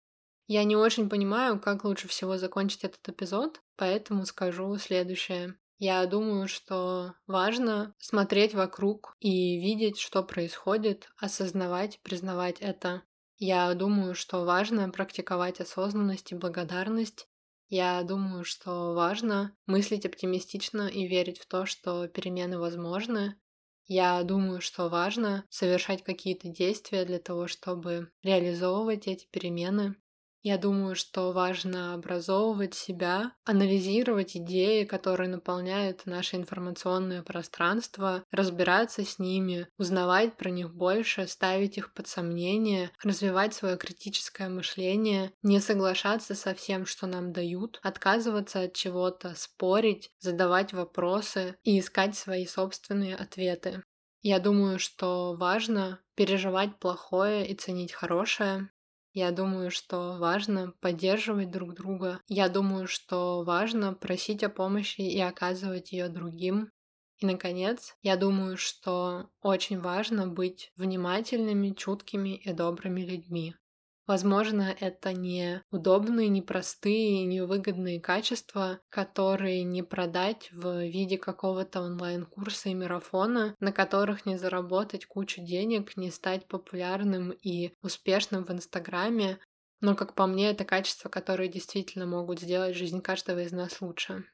Я 0.46 0.64
не 0.64 0.76
очень 0.76 1.08
понимаю, 1.08 1.58
как 1.58 1.84
лучше 1.84 2.06
всего 2.06 2.36
закончить 2.36 2.84
этот 2.84 3.08
эпизод, 3.08 3.62
поэтому 3.76 4.26
скажу 4.26 4.76
следующее. 4.76 5.56
Я 5.78 6.06
думаю, 6.06 6.48
что 6.48 7.14
важно 7.26 7.94
смотреть 7.98 8.54
вокруг 8.54 9.16
и 9.20 9.58
видеть, 9.60 9.98
что 9.98 10.22
происходит, 10.22 11.08
осознавать, 11.16 12.00
признавать 12.02 12.60
это. 12.60 13.02
Я 13.38 13.74
думаю, 13.74 14.14
что 14.14 14.44
важно 14.44 14.88
практиковать 14.90 15.60
осознанность 15.60 16.32
и 16.32 16.36
благодарность. 16.36 17.28
Я 17.68 18.02
думаю, 18.04 18.44
что 18.44 18.94
важно 18.94 19.56
мыслить 19.66 20.06
оптимистично 20.06 20.86
и 20.86 21.08
верить 21.08 21.40
в 21.40 21.46
то, 21.46 21.66
что 21.66 22.06
перемены 22.06 22.58
возможны. 22.58 23.36
Я 23.86 24.22
думаю, 24.22 24.60
что 24.60 24.88
важно 24.88 25.44
совершать 25.50 26.04
какие-то 26.04 26.48
действия 26.48 27.04
для 27.04 27.18
того, 27.18 27.48
чтобы 27.48 28.10
реализовывать 28.22 29.08
эти 29.08 29.26
перемены. 29.26 29.96
Я 30.46 30.58
думаю, 30.58 30.94
что 30.94 31.32
важно 31.32 31.94
образовывать 31.94 32.74
себя, 32.74 33.32
анализировать 33.46 34.36
идеи, 34.36 34.84
которые 34.84 35.30
наполняют 35.30 36.04
наше 36.04 36.36
информационное 36.36 37.22
пространство, 37.22 38.24
разбираться 38.30 39.06
с 39.06 39.18
ними, 39.18 39.66
узнавать 39.78 40.36
про 40.36 40.50
них 40.50 40.74
больше, 40.74 41.26
ставить 41.28 41.78
их 41.78 41.94
под 41.94 42.08
сомнение, 42.08 42.90
развивать 43.02 43.54
свое 43.54 43.78
критическое 43.78 44.50
мышление, 44.50 45.32
не 45.42 45.60
соглашаться 45.60 46.34
со 46.34 46.54
всем, 46.54 46.84
что 46.84 47.06
нам 47.06 47.32
дают, 47.32 47.80
отказываться 47.82 48.60
от 48.64 48.74
чего-то, 48.74 49.34
спорить, 49.36 50.10
задавать 50.20 50.74
вопросы 50.74 51.56
и 51.64 51.80
искать 51.80 52.16
свои 52.16 52.44
собственные 52.44 53.16
ответы. 53.16 53.82
Я 54.20 54.38
думаю, 54.40 54.78
что 54.78 55.34
важно 55.36 56.00
переживать 56.14 56.78
плохое 56.78 57.46
и 57.48 57.54
ценить 57.54 57.92
хорошее, 57.92 58.68
я 59.14 59.30
думаю, 59.30 59.70
что 59.70 60.18
важно 60.18 60.72
поддерживать 60.80 61.50
друг 61.50 61.74
друга. 61.74 62.20
Я 62.28 62.48
думаю, 62.48 62.86
что 62.86 63.42
важно 63.44 63.94
просить 63.94 64.44
о 64.44 64.50
помощи 64.50 65.00
и 65.00 65.18
оказывать 65.20 65.92
ее 65.92 66.08
другим. 66.08 66.70
И, 67.18 67.26
наконец, 67.26 67.96
я 68.02 68.16
думаю, 68.16 68.56
что 68.58 69.30
очень 69.40 69.80
важно 69.80 70.26
быть 70.26 70.72
внимательными, 70.76 71.70
чуткими 71.70 72.36
и 72.36 72.52
добрыми 72.52 73.00
людьми. 73.02 73.54
Возможно, 74.06 74.74
это 74.80 75.12
не 75.14 75.62
удобные, 75.70 76.28
непростые, 76.28 77.24
невыгодные 77.24 78.00
качества, 78.00 78.80
которые 78.90 79.62
не 79.64 79.82
продать 79.82 80.50
в 80.52 80.84
виде 80.86 81.16
какого-то 81.18 81.80
онлайн-курса 81.82 82.68
и 82.70 82.74
марафона, 82.74 83.54
на 83.60 83.72
которых 83.72 84.26
не 84.26 84.36
заработать 84.38 85.06
кучу 85.06 85.40
денег, 85.42 85.96
не 85.96 86.10
стать 86.10 86.46
популярным 86.48 87.30
и 87.30 87.74
успешным 87.82 88.44
в 88.44 88.50
Инстаграме, 88.50 89.38
но, 89.80 89.94
как 89.94 90.14
по 90.14 90.26
мне, 90.26 90.50
это 90.50 90.64
качества, 90.64 91.08
которые 91.08 91.48
действительно 91.48 92.06
могут 92.06 92.40
сделать 92.40 92.76
жизнь 92.76 93.00
каждого 93.00 93.40
из 93.40 93.52
нас 93.52 93.80
лучше. 93.80 94.24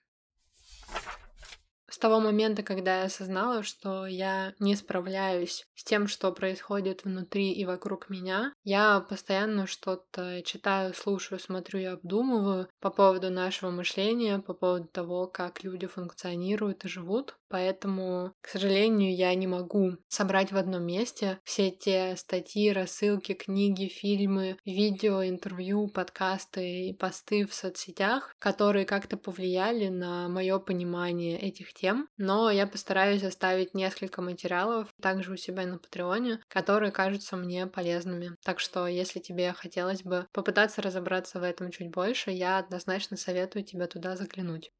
Того 2.01 2.19
момента, 2.19 2.63
когда 2.63 3.01
я 3.01 3.05
осознала, 3.05 3.63
что 3.63 4.07
я 4.07 4.55
не 4.59 4.75
справляюсь 4.75 5.67
с 5.75 5.85
тем, 5.85 6.09
что 6.09 6.33
происходит 6.33 7.05
внутри 7.05 7.53
и 7.53 7.67
вокруг 7.67 8.09
меня, 8.09 8.55
я 8.65 9.01
постоянно 9.01 9.67
что-то 9.67 10.41
читаю, 10.43 10.95
слушаю, 10.95 11.39
смотрю 11.39 11.81
и 11.81 11.85
обдумываю 11.85 12.69
по 12.81 12.89
поводу 12.89 13.29
нашего 13.29 13.71
мышления, 13.71 14.39
по 14.39 14.55
поводу 14.55 14.89
того, 14.89 15.27
как 15.27 15.63
люди 15.63 15.87
функционируют 15.87 16.87
и 16.87 16.89
живут. 16.89 17.37
Поэтому, 17.51 18.33
к 18.41 18.49
сожалению, 18.49 19.15
я 19.15 19.35
не 19.35 19.49
могу 19.49 19.97
собрать 20.09 20.53
в 20.53 20.57
одном 20.57 20.85
месте 20.85 21.41
все 21.43 21.73
те 21.73 22.15
статьи, 22.17 22.71
рассылки, 22.73 23.35
книги, 23.35 23.89
фильмы, 23.89 24.57
видео, 24.65 25.25
интервью, 25.25 25.89
подкасты 25.89 26.89
и 26.89 26.93
посты 26.95 27.45
в 27.47 27.53
соцсетях, 27.53 28.37
которые 28.39 28.87
как-то 28.87 29.17
повлияли 29.17 29.89
на 29.89 30.29
мое 30.29 30.61
понимание 30.61 31.39
этих 31.41 31.75
тем. 31.75 31.90
Но 32.17 32.51
я 32.51 32.67
постараюсь 32.67 33.23
оставить 33.23 33.75
несколько 33.75 34.23
материалов 34.23 34.89
также 35.01 35.33
у 35.33 35.37
себя 35.37 35.67
на 35.67 35.79
Патреоне, 35.79 36.41
которые 36.49 36.93
кажутся 36.93 37.37
мне 37.37 37.67
полезными. 37.67 38.37
Так 38.45 38.61
что, 38.61 38.87
если 38.87 39.21
тебе 39.21 39.53
хотелось 39.53 40.03
бы 40.03 40.27
попытаться 40.33 40.83
разобраться 40.83 41.41
в 41.41 41.43
этом 41.43 41.71
чуть 41.71 41.91
больше, 41.91 42.31
я 42.31 42.59
однозначно 42.59 43.17
советую 43.17 43.65
тебе 43.65 43.87
туда 43.87 44.17
заглянуть. 44.17 44.71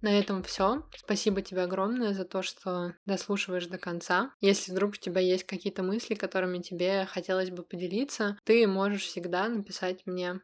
На 0.00 0.16
этом 0.16 0.44
все. 0.44 0.84
Спасибо 0.96 1.42
тебе 1.42 1.62
огромное 1.62 2.14
за 2.14 2.24
то, 2.24 2.42
что 2.42 2.94
дослушиваешь 3.04 3.66
до 3.66 3.78
конца. 3.78 4.32
Если 4.40 4.70
вдруг 4.70 4.92
у 4.92 4.96
тебя 4.96 5.20
есть 5.20 5.44
какие-то 5.44 5.82
мысли, 5.82 6.14
которыми 6.14 6.58
тебе 6.58 7.04
хотелось 7.06 7.50
бы 7.50 7.64
поделиться, 7.64 8.38
ты 8.44 8.66
можешь 8.68 9.02
всегда 9.06 9.48
написать 9.48 10.06
мне 10.06 10.40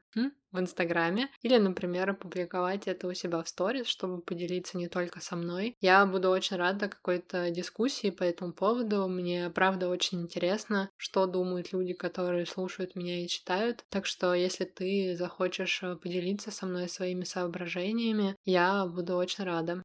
в 0.55 0.61
Инстаграме 0.61 1.29
или, 1.43 1.59
например, 1.59 2.11
опубликовать 2.11 2.87
это 2.87 3.09
у 3.09 3.13
себя 3.13 3.43
в 3.43 3.49
сторис, 3.49 3.87
чтобы 3.87 4.23
поделиться 4.23 4.79
не 4.79 4.89
только 4.89 5.21
со 5.21 5.37
мной. 5.37 5.77
Я 5.81 6.07
буду 6.07 6.31
очень 6.31 6.57
рада 6.57 6.89
какой-то 6.89 7.51
дискуссии 7.51 8.11
по 8.11 8.23
этому 8.23 8.53
поводу. 8.53 9.07
Мне, 9.09 9.51
правда, 9.51 9.89
очень 9.89 10.23
интересно, 10.23 10.89
что 10.97 11.27
думают 11.27 11.73
люди, 11.73 11.93
которые 11.93 12.47
слушают 12.47 12.95
меня 12.95 13.25
и 13.25 13.29
читают. 13.29 13.85
Так 13.91 14.07
что, 14.07 14.33
если 14.33 14.65
ты 14.65 15.17
захочешь 15.17 15.83
э, 15.83 15.97
поделиться 15.97 16.51
со 16.51 16.67
мной 16.67 16.89
своими 16.89 17.25
соображениями, 17.25 18.37
я 18.45 18.87
буду 18.87 19.17
очень 19.17 19.45
рада. 19.45 19.83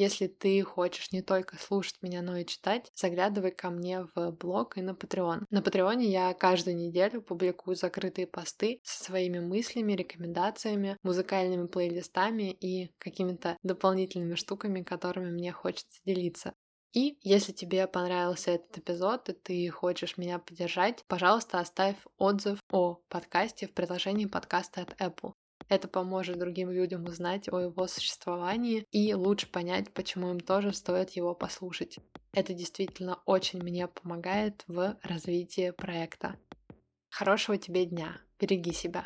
Если 0.00 0.28
ты 0.28 0.62
хочешь 0.62 1.12
не 1.12 1.20
только 1.20 1.58
слушать 1.58 1.96
меня, 2.00 2.22
но 2.22 2.38
и 2.38 2.46
читать, 2.46 2.90
заглядывай 2.94 3.50
ко 3.50 3.68
мне 3.68 4.06
в 4.14 4.30
блог 4.30 4.78
и 4.78 4.80
на 4.80 4.92
Patreon. 4.92 5.44
На 5.50 5.60
Патреоне 5.60 6.06
я 6.06 6.32
каждую 6.32 6.74
неделю 6.74 7.20
публикую 7.20 7.76
закрытые 7.76 8.26
посты 8.26 8.80
со 8.82 9.04
своими 9.04 9.40
мыслями, 9.40 9.92
рекомендациями, 9.92 10.96
музыкальными 11.02 11.66
плейлистами 11.66 12.50
и 12.50 12.90
какими-то 12.96 13.58
дополнительными 13.62 14.36
штуками, 14.36 14.82
которыми 14.82 15.32
мне 15.32 15.52
хочется 15.52 16.00
делиться. 16.06 16.54
И 16.94 17.18
если 17.20 17.52
тебе 17.52 17.86
понравился 17.86 18.52
этот 18.52 18.78
эпизод, 18.78 19.28
и 19.28 19.34
ты 19.34 19.68
хочешь 19.68 20.16
меня 20.16 20.38
поддержать, 20.38 21.04
пожалуйста, 21.08 21.60
оставь 21.60 21.98
отзыв 22.16 22.58
о 22.72 23.02
подкасте 23.10 23.66
в 23.66 23.74
приложении 23.74 24.24
подкаста 24.24 24.80
от 24.80 24.98
Apple. 24.98 25.34
Это 25.70 25.86
поможет 25.86 26.36
другим 26.36 26.68
людям 26.68 27.04
узнать 27.04 27.48
о 27.48 27.60
его 27.60 27.86
существовании 27.86 28.84
и 28.90 29.14
лучше 29.14 29.46
понять, 29.46 29.92
почему 29.94 30.30
им 30.30 30.40
тоже 30.40 30.72
стоит 30.74 31.10
его 31.10 31.32
послушать. 31.32 32.00
Это 32.32 32.52
действительно 32.54 33.20
очень 33.24 33.62
мне 33.62 33.86
помогает 33.86 34.64
в 34.66 34.98
развитии 35.04 35.70
проекта. 35.70 36.36
Хорошего 37.08 37.56
тебе 37.56 37.86
дня. 37.86 38.20
Береги 38.40 38.72
себя. 38.72 39.04